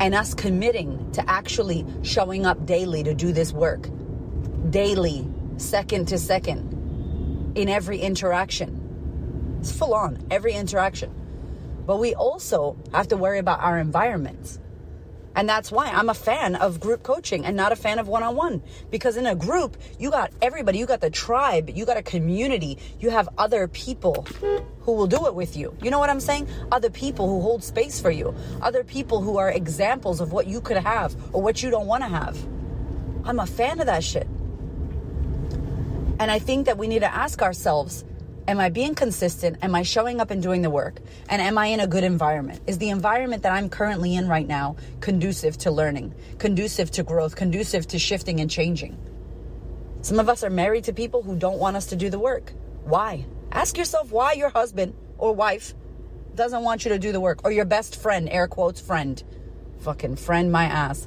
and 0.00 0.12
us 0.12 0.34
committing 0.34 1.12
to 1.12 1.30
actually 1.30 1.86
showing 2.02 2.44
up 2.44 2.66
daily 2.66 3.04
to 3.04 3.14
do 3.14 3.32
this 3.32 3.52
work, 3.52 3.88
daily, 4.68 5.28
second 5.58 6.08
to 6.08 6.18
second, 6.18 7.52
in 7.54 7.68
every 7.68 8.00
interaction. 8.00 8.80
It's 9.60 9.70
full 9.70 9.94
on, 9.94 10.18
every 10.28 10.54
interaction. 10.54 11.21
But 11.86 11.98
we 11.98 12.14
also 12.14 12.76
have 12.92 13.08
to 13.08 13.16
worry 13.16 13.38
about 13.38 13.60
our 13.60 13.78
environments. 13.78 14.58
And 15.34 15.48
that's 15.48 15.72
why 15.72 15.88
I'm 15.88 16.10
a 16.10 16.14
fan 16.14 16.56
of 16.56 16.78
group 16.78 17.02
coaching 17.02 17.46
and 17.46 17.56
not 17.56 17.72
a 17.72 17.76
fan 17.76 17.98
of 17.98 18.06
one 18.06 18.22
on 18.22 18.36
one. 18.36 18.62
Because 18.90 19.16
in 19.16 19.26
a 19.26 19.34
group, 19.34 19.76
you 19.98 20.10
got 20.10 20.30
everybody, 20.42 20.78
you 20.78 20.86
got 20.86 21.00
the 21.00 21.10
tribe, 21.10 21.70
you 21.70 21.86
got 21.86 21.96
a 21.96 22.02
community, 22.02 22.78
you 23.00 23.10
have 23.10 23.28
other 23.38 23.66
people 23.68 24.26
who 24.80 24.92
will 24.92 25.06
do 25.06 25.26
it 25.26 25.34
with 25.34 25.56
you. 25.56 25.74
You 25.82 25.90
know 25.90 25.98
what 25.98 26.10
I'm 26.10 26.20
saying? 26.20 26.48
Other 26.70 26.90
people 26.90 27.28
who 27.28 27.40
hold 27.40 27.64
space 27.64 27.98
for 27.98 28.10
you, 28.10 28.34
other 28.60 28.84
people 28.84 29.22
who 29.22 29.38
are 29.38 29.50
examples 29.50 30.20
of 30.20 30.32
what 30.32 30.46
you 30.46 30.60
could 30.60 30.76
have 30.76 31.16
or 31.32 31.40
what 31.40 31.62
you 31.62 31.70
don't 31.70 31.86
want 31.86 32.02
to 32.02 32.08
have. 32.08 32.36
I'm 33.24 33.38
a 33.38 33.46
fan 33.46 33.80
of 33.80 33.86
that 33.86 34.04
shit. 34.04 34.26
And 36.18 36.30
I 36.30 36.38
think 36.38 36.66
that 36.66 36.76
we 36.76 36.88
need 36.88 37.00
to 37.00 37.12
ask 37.12 37.40
ourselves 37.40 38.04
Am 38.48 38.58
I 38.58 38.70
being 38.70 38.96
consistent? 38.96 39.58
Am 39.62 39.72
I 39.72 39.84
showing 39.84 40.20
up 40.20 40.32
and 40.32 40.42
doing 40.42 40.62
the 40.62 40.70
work? 40.70 40.98
And 41.28 41.40
am 41.40 41.56
I 41.56 41.66
in 41.66 41.78
a 41.78 41.86
good 41.86 42.02
environment? 42.02 42.60
Is 42.66 42.78
the 42.78 42.90
environment 42.90 43.44
that 43.44 43.52
I'm 43.52 43.70
currently 43.70 44.16
in 44.16 44.26
right 44.26 44.46
now 44.46 44.74
conducive 45.00 45.56
to 45.58 45.70
learning, 45.70 46.12
conducive 46.38 46.90
to 46.92 47.04
growth, 47.04 47.36
conducive 47.36 47.86
to 47.88 48.00
shifting 48.00 48.40
and 48.40 48.50
changing? 48.50 48.98
Some 50.00 50.18
of 50.18 50.28
us 50.28 50.42
are 50.42 50.50
married 50.50 50.84
to 50.84 50.92
people 50.92 51.22
who 51.22 51.36
don't 51.36 51.60
want 51.60 51.76
us 51.76 51.86
to 51.86 51.96
do 51.96 52.10
the 52.10 52.18
work. 52.18 52.52
Why? 52.82 53.26
Ask 53.52 53.78
yourself 53.78 54.10
why 54.10 54.32
your 54.32 54.48
husband 54.48 54.94
or 55.18 55.32
wife 55.32 55.74
doesn't 56.34 56.64
want 56.64 56.84
you 56.84 56.88
to 56.88 56.98
do 56.98 57.12
the 57.12 57.20
work, 57.20 57.42
or 57.44 57.52
your 57.52 57.66
best 57.66 58.00
friend, 58.00 58.28
air 58.28 58.48
quotes, 58.48 58.80
friend. 58.80 59.22
Fucking 59.80 60.16
friend, 60.16 60.50
my 60.50 60.64
ass. 60.64 61.06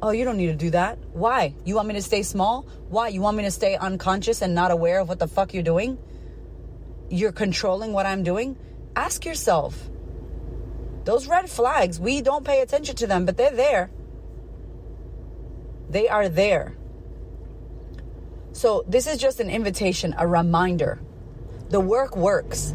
Oh, 0.00 0.12
you 0.12 0.24
don't 0.24 0.38
need 0.38 0.46
to 0.46 0.54
do 0.54 0.70
that. 0.70 0.98
Why? 1.12 1.54
You 1.66 1.74
want 1.74 1.88
me 1.88 1.94
to 1.94 2.02
stay 2.02 2.22
small? 2.22 2.62
Why? 2.88 3.08
You 3.08 3.20
want 3.20 3.36
me 3.36 3.42
to 3.42 3.50
stay 3.50 3.76
unconscious 3.76 4.40
and 4.40 4.54
not 4.54 4.70
aware 4.70 5.00
of 5.00 5.08
what 5.08 5.18
the 5.18 5.28
fuck 5.28 5.52
you're 5.52 5.62
doing? 5.62 5.98
You're 7.10 7.32
controlling 7.32 7.92
what 7.92 8.06
I'm 8.06 8.22
doing, 8.22 8.56
ask 8.96 9.24
yourself. 9.24 9.90
Those 11.04 11.26
red 11.26 11.50
flags, 11.50 12.00
we 12.00 12.22
don't 12.22 12.44
pay 12.44 12.60
attention 12.60 12.96
to 12.96 13.06
them, 13.06 13.26
but 13.26 13.36
they're 13.36 13.50
there. 13.50 13.90
They 15.90 16.08
are 16.08 16.28
there. 16.28 16.76
So, 18.52 18.84
this 18.88 19.06
is 19.06 19.18
just 19.18 19.40
an 19.40 19.50
invitation, 19.50 20.14
a 20.16 20.26
reminder. 20.26 21.00
The 21.68 21.80
work 21.80 22.16
works. 22.16 22.74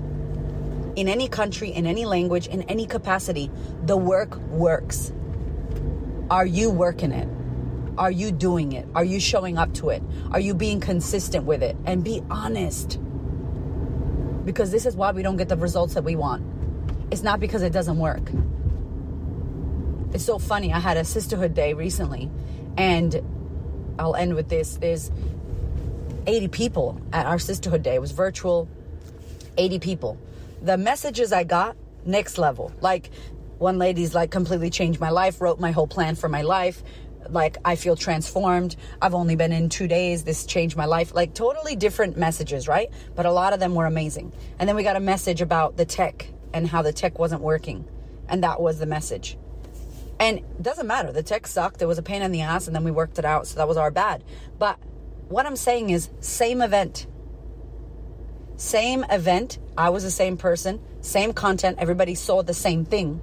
In 0.96 1.08
any 1.08 1.28
country, 1.28 1.70
in 1.72 1.86
any 1.86 2.06
language, 2.06 2.48
in 2.48 2.64
any 2.64 2.86
capacity, 2.86 3.50
the 3.86 3.98
work 3.98 4.36
works. 4.50 5.14
Are 6.30 6.46
you 6.46 6.70
working 6.70 7.12
it? 7.12 7.28
Are 7.98 8.12
you 8.12 8.32
doing 8.32 8.74
it? 8.74 8.88
Are 8.94 9.04
you 9.04 9.20
showing 9.20 9.58
up 9.58 9.74
to 9.76 9.90
it? 9.90 10.04
Are 10.32 10.40
you 10.40 10.54
being 10.54 10.80
consistent 10.80 11.46
with 11.46 11.64
it? 11.64 11.76
And 11.86 12.04
be 12.04 12.22
honest 12.30 13.00
because 14.50 14.72
this 14.72 14.88
is 14.88 14.96
why 14.96 15.12
we 15.12 15.22
don't 15.22 15.38
get 15.38 15.48
the 15.48 15.56
results 15.56 15.94
that 15.94 16.04
we 16.04 16.16
want. 16.16 16.44
It's 17.12 17.22
not 17.22 17.40
because 17.40 17.62
it 17.62 17.72
doesn't 17.72 18.00
work. 18.00 18.32
It's 20.12 20.26
so 20.26 20.40
funny. 20.40 20.74
I 20.74 20.80
had 20.80 20.98
a 20.98 21.02
Sistahood 21.02 21.54
day 21.54 21.74
recently, 21.74 22.32
and 22.76 23.22
I'll 24.00 24.16
end 24.16 24.34
with 24.34 24.50
this. 24.50 24.78
There's 24.78 25.12
80 26.26 26.48
people 26.48 27.00
at 27.14 27.28
our 27.28 27.38
Sistahood 27.38 27.84
day. 27.84 27.94
It 27.94 28.02
was 28.02 28.10
virtual, 28.10 28.68
80 29.56 29.78
people. 29.78 30.18
The 30.64 30.78
messages 30.78 31.32
I 31.32 31.44
got, 31.44 31.78
next 32.04 32.40
level. 32.40 32.72
Like, 32.82 33.12
one 33.60 33.78
lady's 33.78 34.16
like 34.16 34.32
completely 34.32 34.72
changed 34.72 35.00
my 35.00 35.12
life, 35.12 35.42
wrote 35.42 35.60
my 35.60 35.70
whole 35.70 35.86
plan 35.86 36.16
for 36.16 36.28
my 36.28 36.42
life, 36.42 36.82
like 37.30 37.58
I 37.66 37.76
feel 37.76 37.96
transformed. 37.96 38.76
I've 39.02 39.14
only 39.14 39.36
been 39.36 39.52
in 39.52 39.70
two 39.70 39.88
days. 39.88 40.24
This 40.24 40.46
changed 40.46 40.76
my 40.76 40.86
life. 40.86 41.14
Like 41.14 41.34
totally 41.34 41.76
different 41.76 42.18
messages, 42.18 42.68
right? 42.68 42.90
But 43.16 43.26
a 43.26 43.32
lot 43.32 43.54
of 43.54 43.60
them 43.60 43.76
were 43.76 43.86
amazing. 43.86 44.34
And 44.58 44.68
then 44.68 44.76
we 44.76 44.84
got 44.84 44.96
a 44.96 45.02
message 45.02 45.42
about 45.42 45.78
the 45.78 45.86
tech 45.86 46.28
and 46.54 46.68
how 46.68 46.82
the 46.82 46.94
tech 46.94 47.20
wasn't 47.20 47.42
working. 47.42 47.86
And 48.28 48.44
that 48.44 48.62
was 48.62 48.80
the 48.80 48.86
message. 48.86 49.38
And 50.20 50.40
it 50.40 50.64
doesn't 50.64 50.88
matter. 50.88 51.12
The 51.12 51.24
tech 51.24 51.48
sucked. 51.48 51.82
It 51.82 51.86
was 51.86 51.98
a 51.98 52.04
pain 52.04 52.22
in 52.22 52.32
the 52.32 52.42
ass. 52.42 52.68
And 52.68 52.76
then 52.76 52.84
we 52.84 52.92
worked 52.92 53.20
it 53.20 53.26
out. 53.26 53.48
So 53.48 53.56
that 53.56 53.68
was 53.68 53.78
our 53.78 53.92
bad. 53.92 54.24
But 54.58 54.78
what 55.30 55.46
I'm 55.46 55.56
saying 55.56 55.90
is 55.90 56.10
same 56.20 56.62
event. 56.62 57.08
Same 58.58 59.06
event. 59.10 59.58
I 59.78 59.90
was 59.90 60.04
the 60.04 60.12
same 60.12 60.36
person. 60.36 60.82
Same 61.02 61.32
content. 61.32 61.78
Everybody 61.80 62.16
saw 62.16 62.44
the 62.44 62.54
same 62.54 62.84
thing 62.84 63.22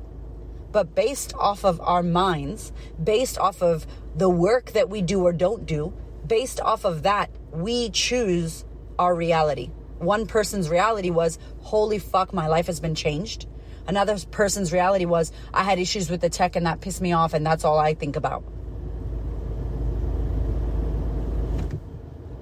but 0.73 0.95
based 0.95 1.35
off 1.35 1.65
of 1.65 1.81
our 1.81 2.03
minds, 2.03 2.73
based 3.03 3.39
off 3.39 3.63
of 3.63 3.87
the 4.15 4.29
work 4.29 4.73
that 4.73 4.89
we 4.89 5.03
do 5.03 5.23
or 5.23 5.33
don't 5.33 5.67
do, 5.67 5.93
based 6.27 6.61
off 6.61 6.85
of 6.85 7.05
that, 7.05 7.31
we 7.53 7.91
choose 7.91 8.65
our 8.99 9.15
reality. 9.15 9.71
One 9.99 10.27
person's 10.27 10.69
reality 10.69 11.11
was, 11.11 11.39
holy 11.61 11.99
fuck, 11.99 12.33
my 12.33 12.49
life 12.49 12.67
has 12.67 12.81
been 12.81 12.95
changed. 12.95 13.47
Another 13.87 14.19
person's 14.31 14.73
reality 14.73 15.05
was, 15.05 15.33
I 15.55 15.63
had 15.63 15.79
issues 15.79 16.11
with 16.11 16.21
the 16.21 16.29
tech 16.29 16.57
and 16.57 16.67
that 16.67 16.81
pissed 16.81 17.01
me 17.01 17.13
off, 17.13 17.35
and 17.35 17.47
that's 17.47 17.65
all 17.65 17.79
I 17.79 17.95
think 17.95 18.17
about. 18.17 18.45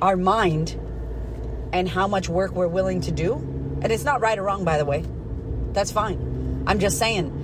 Our 0.00 0.16
mind 0.16 0.80
and 1.72 1.88
how 1.88 2.08
much 2.08 2.28
work 2.28 2.52
we're 2.52 2.68
willing 2.68 3.02
to 3.02 3.12
do, 3.12 3.34
and 3.82 3.92
it's 3.92 4.04
not 4.04 4.20
right 4.20 4.38
or 4.38 4.42
wrong, 4.42 4.64
by 4.64 4.78
the 4.78 4.84
way. 4.84 5.04
That's 5.72 5.92
fine. 5.92 6.64
I'm 6.66 6.78
just 6.78 6.98
saying, 6.98 7.43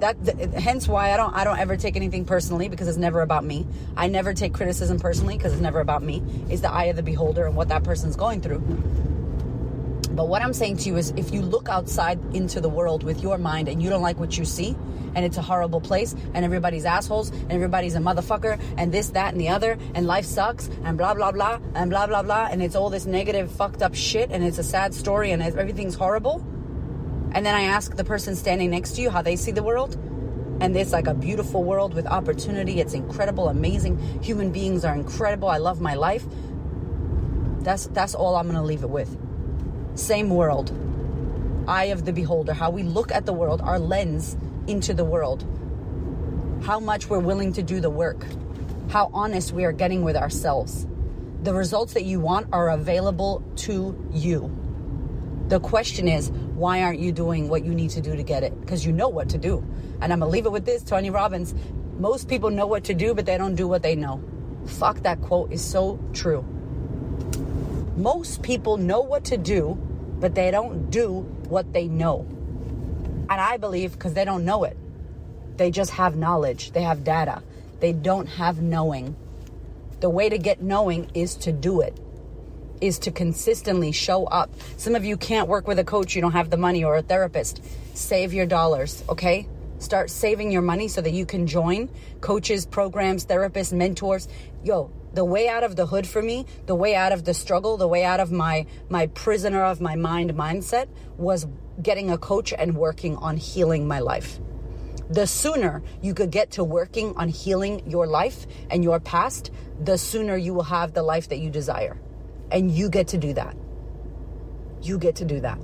that 0.00 0.16
hence 0.54 0.88
why 0.88 1.12
I 1.12 1.16
don't 1.16 1.34
I 1.34 1.44
don't 1.44 1.58
ever 1.58 1.76
take 1.76 1.96
anything 1.96 2.24
personally 2.24 2.68
because 2.68 2.88
it's 2.88 2.98
never 2.98 3.20
about 3.20 3.44
me. 3.44 3.66
I 3.96 4.08
never 4.08 4.34
take 4.34 4.54
criticism 4.54 4.98
personally 4.98 5.36
because 5.36 5.52
it's 5.52 5.62
never 5.62 5.80
about 5.80 6.02
me. 6.02 6.22
It's 6.48 6.62
the 6.62 6.70
eye 6.70 6.84
of 6.84 6.96
the 6.96 7.02
beholder 7.02 7.46
and 7.46 7.56
what 7.56 7.68
that 7.68 7.84
person's 7.84 8.16
going 8.16 8.40
through. 8.40 8.60
But 10.10 10.28
what 10.28 10.42
I'm 10.42 10.52
saying 10.52 10.78
to 10.78 10.88
you 10.88 10.96
is 10.96 11.12
if 11.16 11.32
you 11.32 11.42
look 11.42 11.68
outside 11.68 12.18
into 12.34 12.60
the 12.60 12.68
world 12.68 13.04
with 13.04 13.22
your 13.22 13.38
mind 13.38 13.68
and 13.68 13.80
you 13.80 13.88
don't 13.88 14.02
like 14.02 14.18
what 14.18 14.36
you 14.36 14.44
see 14.44 14.76
and 15.14 15.24
it's 15.24 15.36
a 15.36 15.42
horrible 15.42 15.80
place 15.80 16.14
and 16.34 16.44
everybody's 16.44 16.84
assholes 16.84 17.30
and 17.30 17.52
everybody's 17.52 17.94
a 17.94 17.98
motherfucker 17.98 18.60
and 18.76 18.92
this 18.92 19.10
that 19.10 19.32
and 19.32 19.40
the 19.40 19.48
other 19.48 19.78
and 19.94 20.06
life 20.06 20.24
sucks 20.24 20.68
and 20.82 20.98
blah 20.98 21.14
blah 21.14 21.30
blah 21.30 21.60
and 21.74 21.90
blah 21.90 22.06
blah 22.06 22.22
blah 22.22 22.48
and 22.50 22.62
it's 22.62 22.74
all 22.74 22.90
this 22.90 23.06
negative 23.06 23.50
fucked 23.50 23.80
up 23.80 23.94
shit 23.94 24.30
and 24.32 24.42
it's 24.42 24.58
a 24.58 24.62
sad 24.64 24.92
story 24.92 25.30
and 25.30 25.40
everything's 25.40 25.94
horrible 25.94 26.44
and 27.32 27.44
then 27.44 27.54
I 27.54 27.62
ask 27.62 27.96
the 27.96 28.04
person 28.04 28.34
standing 28.34 28.70
next 28.70 28.96
to 28.96 29.02
you 29.02 29.10
how 29.10 29.22
they 29.22 29.36
see 29.36 29.50
the 29.50 29.62
world. 29.62 29.96
And 30.60 30.76
it's 30.76 30.92
like 30.92 31.06
a 31.06 31.14
beautiful 31.14 31.62
world 31.62 31.94
with 31.94 32.06
opportunity. 32.06 32.80
It's 32.80 32.94
incredible, 32.94 33.48
amazing. 33.48 33.98
Human 34.22 34.50
beings 34.50 34.84
are 34.84 34.94
incredible. 34.94 35.48
I 35.48 35.58
love 35.58 35.80
my 35.80 35.94
life. 35.94 36.24
That's 37.60 37.86
that's 37.88 38.14
all 38.14 38.34
I'm 38.36 38.46
gonna 38.46 38.64
leave 38.64 38.82
it 38.82 38.90
with. 38.90 39.16
Same 39.94 40.30
world. 40.30 40.72
Eye 41.68 41.86
of 41.86 42.04
the 42.04 42.12
beholder, 42.12 42.54
how 42.54 42.70
we 42.70 42.82
look 42.82 43.12
at 43.12 43.26
the 43.26 43.32
world, 43.32 43.60
our 43.60 43.78
lens 43.78 44.36
into 44.66 44.94
the 44.94 45.04
world. 45.04 45.44
How 46.62 46.80
much 46.80 47.08
we're 47.08 47.20
willing 47.20 47.52
to 47.52 47.62
do 47.62 47.80
the 47.80 47.90
work. 47.90 48.24
How 48.88 49.10
honest 49.12 49.52
we 49.52 49.64
are 49.64 49.72
getting 49.72 50.02
with 50.02 50.16
ourselves. 50.16 50.86
The 51.42 51.54
results 51.54 51.92
that 51.92 52.04
you 52.04 52.20
want 52.20 52.48
are 52.52 52.70
available 52.70 53.44
to 53.56 53.96
you. 54.12 54.57
The 55.48 55.60
question 55.60 56.08
is, 56.08 56.28
why 56.30 56.82
aren't 56.82 57.00
you 57.00 57.10
doing 57.10 57.48
what 57.48 57.64
you 57.64 57.74
need 57.74 57.88
to 57.90 58.02
do 58.02 58.14
to 58.14 58.22
get 58.22 58.42
it? 58.42 58.60
Because 58.60 58.84
you 58.84 58.92
know 58.92 59.08
what 59.08 59.30
to 59.30 59.38
do. 59.38 59.64
And 60.02 60.12
I'm 60.12 60.18
going 60.18 60.30
to 60.30 60.32
leave 60.32 60.44
it 60.44 60.52
with 60.52 60.66
this 60.66 60.82
Tony 60.82 61.08
Robbins. 61.08 61.54
Most 61.98 62.28
people 62.28 62.50
know 62.50 62.66
what 62.66 62.84
to 62.84 62.94
do, 62.94 63.14
but 63.14 63.24
they 63.24 63.38
don't 63.38 63.54
do 63.54 63.66
what 63.66 63.82
they 63.82 63.96
know. 63.96 64.22
Fuck, 64.66 64.98
that 65.04 65.22
quote 65.22 65.50
is 65.50 65.64
so 65.64 65.98
true. 66.12 66.42
Most 67.96 68.42
people 68.42 68.76
know 68.76 69.00
what 69.00 69.24
to 69.24 69.38
do, 69.38 69.74
but 70.20 70.34
they 70.34 70.50
don't 70.50 70.90
do 70.90 71.20
what 71.48 71.72
they 71.72 71.88
know. 71.88 72.26
And 73.30 73.40
I 73.40 73.56
believe 73.56 73.92
because 73.92 74.12
they 74.12 74.26
don't 74.26 74.44
know 74.44 74.64
it. 74.64 74.76
They 75.56 75.70
just 75.70 75.92
have 75.92 76.14
knowledge, 76.14 76.72
they 76.72 76.82
have 76.82 77.04
data. 77.04 77.42
They 77.80 77.92
don't 77.92 78.26
have 78.26 78.60
knowing. 78.60 79.16
The 80.00 80.10
way 80.10 80.28
to 80.28 80.36
get 80.36 80.60
knowing 80.60 81.10
is 81.14 81.36
to 81.36 81.52
do 81.52 81.80
it 81.80 81.98
is 82.80 82.98
to 83.00 83.10
consistently 83.10 83.92
show 83.92 84.24
up. 84.26 84.50
Some 84.76 84.94
of 84.94 85.04
you 85.04 85.16
can't 85.16 85.48
work 85.48 85.66
with 85.66 85.78
a 85.78 85.84
coach, 85.84 86.14
you 86.14 86.20
don't 86.20 86.32
have 86.32 86.50
the 86.50 86.56
money, 86.56 86.84
or 86.84 86.96
a 86.96 87.02
therapist. 87.02 87.62
Save 87.94 88.32
your 88.32 88.46
dollars, 88.46 89.04
okay? 89.08 89.48
Start 89.78 90.10
saving 90.10 90.50
your 90.50 90.62
money 90.62 90.88
so 90.88 91.00
that 91.00 91.12
you 91.12 91.24
can 91.24 91.46
join 91.46 91.88
coaches, 92.20 92.66
programs, 92.66 93.26
therapists, 93.26 93.72
mentors. 93.72 94.26
Yo, 94.64 94.90
the 95.14 95.24
way 95.24 95.48
out 95.48 95.62
of 95.62 95.76
the 95.76 95.86
hood 95.86 96.06
for 96.06 96.20
me, 96.20 96.46
the 96.66 96.74
way 96.74 96.94
out 96.96 97.12
of 97.12 97.24
the 97.24 97.32
struggle, 97.32 97.76
the 97.76 97.86
way 97.86 98.04
out 98.04 98.18
of 98.18 98.32
my 98.32 98.66
my 98.88 99.06
prisoner 99.08 99.62
of 99.62 99.80
my 99.80 99.94
mind 99.94 100.34
mindset 100.34 100.88
was 101.16 101.46
getting 101.80 102.10
a 102.10 102.18
coach 102.18 102.52
and 102.52 102.76
working 102.76 103.16
on 103.16 103.36
healing 103.36 103.86
my 103.86 104.00
life. 104.00 104.40
The 105.10 105.26
sooner 105.26 105.82
you 106.02 106.12
could 106.12 106.30
get 106.30 106.50
to 106.52 106.64
working 106.64 107.14
on 107.16 107.28
healing 107.28 107.88
your 107.88 108.06
life 108.06 108.46
and 108.70 108.84
your 108.84 109.00
past, 109.00 109.50
the 109.82 109.96
sooner 109.96 110.36
you 110.36 110.52
will 110.54 110.64
have 110.64 110.92
the 110.92 111.02
life 111.02 111.28
that 111.28 111.38
you 111.38 111.50
desire. 111.50 111.98
And 112.50 112.70
you 112.70 112.88
get 112.88 113.08
to 113.08 113.18
do 113.18 113.32
that. 113.34 113.56
You 114.82 114.98
get 114.98 115.16
to 115.16 115.24
do 115.24 115.40
that. 115.40 115.58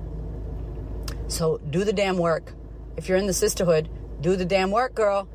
So 1.29 1.59
do 1.59 1.85
the 1.85 1.93
damn 1.93 2.19
work. 2.19 2.53
if 2.97 3.09
you're 3.09 3.19
in 3.19 3.27
the 3.27 3.33
Sistahood, 3.33 3.89
do 4.21 4.37
the 4.37 4.45
damn 4.45 4.71
work, 4.71 4.95
girl. 4.95 5.29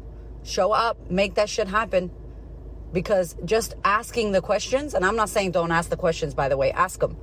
Show 0.43 0.71
up, 0.71 1.11
make 1.11 1.35
that 1.35 1.49
shit 1.49 1.67
happen. 1.67 2.11
Because 2.93 3.35
just 3.45 3.75
asking 3.83 4.31
the 4.31 4.41
questions, 4.41 4.93
and 4.93 5.05
I'm 5.05 5.15
not 5.15 5.29
saying 5.29 5.51
don't 5.51 5.71
ask 5.71 5.89
the 5.89 5.97
questions, 5.97 6.33
by 6.33 6.49
the 6.49 6.57
way, 6.57 6.71
ask 6.71 6.99
them. 6.99 7.17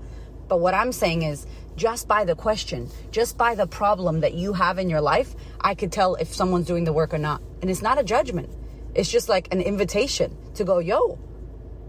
But 0.48 0.58
what 0.58 0.74
I'm 0.74 0.92
saying 0.92 1.22
is, 1.22 1.46
just 1.74 2.06
by 2.06 2.24
the 2.24 2.36
question, 2.36 2.88
just 3.10 3.36
by 3.36 3.54
the 3.54 3.66
problem 3.66 4.20
that 4.20 4.34
you 4.34 4.52
have 4.52 4.78
in 4.78 4.88
your 4.88 5.00
life, 5.00 5.34
I 5.60 5.74
could 5.74 5.90
tell 5.90 6.14
if 6.14 6.32
someone's 6.32 6.66
doing 6.66 6.84
the 6.84 6.92
work 6.92 7.12
or 7.12 7.18
not. 7.18 7.42
And 7.60 7.70
it's 7.70 7.82
not 7.82 7.98
a 7.98 8.04
judgment, 8.04 8.50
it's 8.94 9.10
just 9.10 9.28
like 9.28 9.52
an 9.52 9.60
invitation 9.60 10.36
to 10.54 10.64
go, 10.64 10.78
yo, 10.78 11.18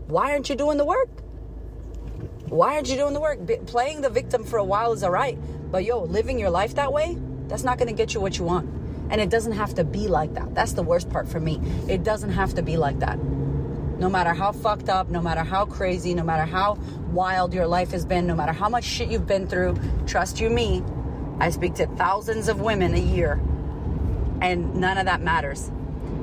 why 0.07 0.31
aren't 0.31 0.49
you 0.49 0.55
doing 0.55 0.77
the 0.77 0.85
work? 0.85 1.09
Why 2.49 2.75
aren't 2.75 2.89
you 2.89 2.95
doing 2.95 3.13
the 3.13 3.19
work? 3.19 3.45
Be- 3.45 3.57
playing 3.57 4.01
the 4.01 4.09
victim 4.09 4.43
for 4.43 4.57
a 4.57 4.63
while 4.63 4.93
is 4.93 5.03
all 5.03 5.11
right. 5.11 5.37
But 5.71 5.83
yo, 5.83 6.03
living 6.03 6.39
your 6.39 6.49
life 6.49 6.75
that 6.75 6.93
way, 6.93 7.17
that's 7.47 7.63
not 7.63 7.77
going 7.77 7.89
to 7.89 7.93
get 7.93 8.13
you 8.13 8.21
what 8.21 8.37
you 8.37 8.45
want. 8.45 8.69
And 9.09 9.19
it 9.19 9.29
doesn't 9.29 9.53
have 9.53 9.73
to 9.75 9.83
be 9.83 10.07
like 10.07 10.33
that. 10.35 10.55
That's 10.55 10.73
the 10.73 10.83
worst 10.83 11.09
part 11.09 11.27
for 11.27 11.39
me. 11.39 11.61
It 11.89 12.03
doesn't 12.03 12.31
have 12.31 12.53
to 12.55 12.61
be 12.61 12.77
like 12.77 12.99
that. 12.99 13.17
No 13.99 14.09
matter 14.09 14.33
how 14.33 14.51
fucked 14.51 14.89
up, 14.89 15.09
no 15.09 15.21
matter 15.21 15.43
how 15.43 15.65
crazy, 15.65 16.13
no 16.13 16.23
matter 16.23 16.45
how 16.45 16.75
wild 17.11 17.53
your 17.53 17.67
life 17.67 17.91
has 17.91 18.05
been, 18.05 18.27
no 18.27 18.35
matter 18.35 18.53
how 18.53 18.69
much 18.69 18.83
shit 18.83 19.09
you've 19.09 19.27
been 19.27 19.47
through, 19.47 19.77
trust 20.05 20.39
you 20.39 20.49
me, 20.49 20.83
I 21.39 21.49
speak 21.49 21.75
to 21.75 21.87
thousands 21.87 22.47
of 22.47 22.61
women 22.61 22.93
a 22.93 22.99
year, 22.99 23.41
and 24.41 24.75
none 24.75 24.97
of 24.97 25.05
that 25.05 25.21
matters. 25.21 25.69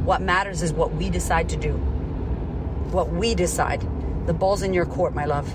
What 0.05 0.23
matters 0.23 0.63
is 0.63 0.73
what 0.73 0.93
we 0.95 1.11
decide 1.11 1.49
to 1.51 1.57
do. 1.57 1.73
What 2.93 3.11
we 3.11 3.35
decide. 3.35 3.87
The 4.27 4.35
ball's 4.35 4.63
in 4.63 4.73
your 4.73 4.87
court, 4.87 5.15
my 5.15 5.25
love. 5.25 5.55